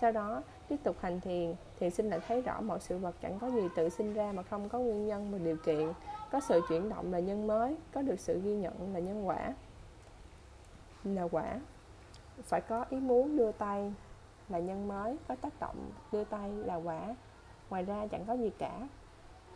Sau 0.00 0.12
đó, 0.12 0.42
tiếp 0.68 0.76
tục 0.82 0.96
hành 1.00 1.20
thiền 1.20 1.54
thiền 1.80 1.90
sinh 1.90 2.10
lại 2.10 2.20
thấy 2.28 2.42
rõ 2.42 2.60
mọi 2.60 2.80
sự 2.80 2.98
vật 2.98 3.14
chẳng 3.22 3.38
có 3.38 3.50
gì 3.50 3.68
tự 3.76 3.88
sinh 3.88 4.14
ra 4.14 4.32
mà 4.32 4.42
không 4.42 4.68
có 4.68 4.78
nguyên 4.78 5.06
nhân 5.06 5.32
và 5.32 5.38
điều 5.38 5.56
kiện. 5.56 5.92
Có 6.32 6.40
sự 6.40 6.60
chuyển 6.68 6.88
động 6.88 7.12
là 7.12 7.18
nhân 7.18 7.46
mới, 7.46 7.76
có 7.92 8.02
được 8.02 8.20
sự 8.20 8.40
ghi 8.44 8.54
nhận 8.54 8.94
là 8.94 9.00
nhân 9.00 9.26
quả. 9.26 9.54
Là 11.04 11.22
quả. 11.30 11.60
Phải 12.42 12.60
có 12.60 12.84
ý 12.90 12.96
muốn 12.96 13.36
đưa 13.36 13.52
tay 13.52 13.92
là 14.48 14.58
nhân 14.58 14.88
mới, 14.88 15.16
có 15.28 15.34
tác 15.34 15.60
động, 15.60 15.90
đưa 16.12 16.24
tay 16.24 16.50
là 16.50 16.74
quả. 16.74 17.14
Ngoài 17.70 17.84
ra 17.84 18.06
chẳng 18.06 18.24
có 18.26 18.32
gì 18.32 18.50
cả. 18.58 18.88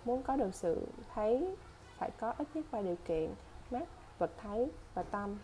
Muốn 0.05 0.23
có 0.23 0.37
được 0.37 0.55
sự 0.55 0.87
thấy, 1.15 1.57
phải 1.99 2.11
có 2.11 2.35
ít 2.39 2.49
nhất 2.55 2.65
ba 2.71 2.83
điều 2.83 2.97
kiện, 3.05 3.35
mắt, 3.71 3.89
vật 4.19 4.31
thấy 4.43 4.71
và 4.95 5.03
tâm. 5.03 5.39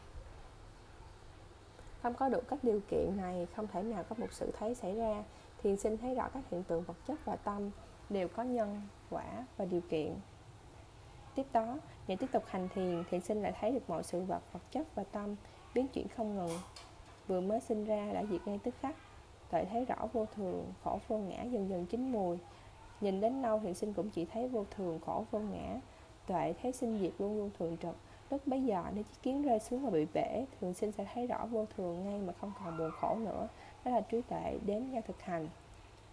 Không 2.02 2.14
có 2.14 2.28
đủ 2.28 2.40
các 2.48 2.64
điều 2.64 2.80
kiện 2.90 3.16
này, 3.16 3.46
không 3.56 3.66
thể 3.66 3.82
nào 3.82 4.04
có 4.08 4.16
một 4.18 4.32
sự 4.32 4.52
thấy 4.58 4.74
xảy 4.74 4.96
ra. 4.96 5.24
Thiền 5.62 5.76
sinh 5.76 5.96
thấy 5.96 6.14
rõ 6.14 6.28
các 6.34 6.42
hiện 6.50 6.64
tượng 6.64 6.82
vật 6.82 6.96
chất 7.06 7.24
và 7.24 7.37
tâm 7.37 7.70
đều 8.11 8.28
có 8.28 8.42
nhân, 8.42 8.82
quả 9.11 9.46
và 9.56 9.64
điều 9.64 9.80
kiện. 9.80 10.14
Tiếp 11.34 11.46
đó 11.52 11.78
nhờ 12.06 12.16
tiếp 12.18 12.26
tục 12.32 12.44
hành 12.46 12.68
thiền 12.74 13.04
thiền 13.11 13.20
sinh 13.20 13.42
lại 13.42 13.52
thấy 13.61 13.72
được 13.72 13.90
mọi 13.90 14.02
sự 14.02 14.20
vật 14.20 14.42
vật 14.52 14.61
chất 14.70 14.94
và 14.94 15.04
tâm, 15.04 15.37
biến 15.74 15.88
chuyển 15.88 16.08
không 16.08 16.37
ngừng. 16.37 16.58
Vừa 17.26 17.40
mới 17.40 17.61
sinh 17.61 17.84
ra 17.84 18.12
đã 18.12 18.24
diệt 18.30 18.40
ngay 18.46 18.61
tức 18.64 18.74
khắc 18.80 18.96
tuệ 19.50 19.64
thấy 19.64 19.84
rõ 19.84 20.06
vô 20.12 20.26
thường, 20.37 20.72
khổ 20.84 20.98
vô 21.08 21.18
ngã, 21.18 21.42
dần 21.42 21.68
dần 21.68 21.87
chín 21.87 22.12
mùi. 22.12 22.38
Nhìn 23.00 23.20
đến 23.20 23.42
lâu 23.42 23.61
thiền 23.61 23.74
sinh 23.74 23.92
cũng 23.92 24.11
chỉ 24.11 24.24
thấy 24.24 24.48
vô 24.48 24.64
thường, 24.70 24.98
khổ 25.06 25.24
vô 25.30 25.38
ngã. 25.38 25.80
Tuệ 26.26 26.54
thấy 26.62 26.72
sinh 26.72 26.98
diệt 27.00 27.12
luôn 27.18 27.37
luôn 27.37 27.50
thường 27.58 27.76
trực. 27.82 27.96
Lúc 28.30 28.46
bấy 28.46 28.62
giờ, 28.62 28.84
nếu 28.94 29.04
chiếc 29.04 29.22
kiến 29.22 29.42
rơi 29.42 29.58
xuống 29.58 29.84
và 29.84 29.90
bị 29.90 30.06
bể, 30.14 30.44
thường 30.61 30.74
sinh 30.74 30.92
sẽ 30.92 31.06
thấy 31.14 31.26
rõ 31.26 31.46
vô 31.46 31.66
thường 31.76 32.04
ngay 32.04 32.20
mà 32.20 32.32
không 32.40 32.52
còn 32.64 32.78
buồn 32.78 32.90
khổ 33.00 33.16
nữa. 33.16 33.48
Đó 33.84 33.90
là 33.90 34.00
trí 34.00 34.22
tuệ 34.22 34.58
đến 34.66 34.90
do 34.90 35.00
thực 35.00 35.22
hành. 35.22 35.48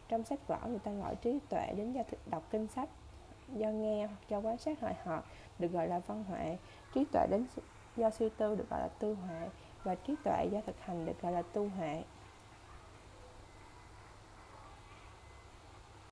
Trong 0.09 0.23
sách 0.23 0.47
vở, 0.47 0.59
người 0.67 0.79
ta 0.79 0.91
gọi 0.91 1.15
trí 1.15 1.39
tuệ 1.49 1.73
đến 1.77 1.93
do 1.93 2.03
thực, 2.03 2.27
đọc 2.27 2.43
kinh 2.51 2.67
sách, 2.67 2.89
do 3.55 3.67
nghe 3.67 4.07
hoặc 4.07 4.17
do 4.29 4.39
quan 4.39 4.57
sát 4.57 4.81
hội 4.81 4.93
họp 5.03 5.25
được 5.59 5.71
gọi 5.71 5.87
là 5.87 5.99
văn 5.99 6.23
huệ. 6.23 6.57
Trí 6.93 7.05
tuệ 7.11 7.27
đến 7.31 7.45
do 7.95 8.09
suy 8.09 8.29
tư 8.29 8.55
được 8.55 8.69
gọi 8.69 8.79
là 8.79 8.87
tư 8.87 9.13
huệ 9.13 9.49
và 9.83 9.95
trí 9.95 10.15
tuệ 10.23 10.47
do 10.51 10.61
thực 10.65 10.79
hành 10.79 11.05
được 11.05 11.21
gọi 11.21 11.31
là 11.31 11.41
tu 11.41 11.69
huệ. 11.77 12.03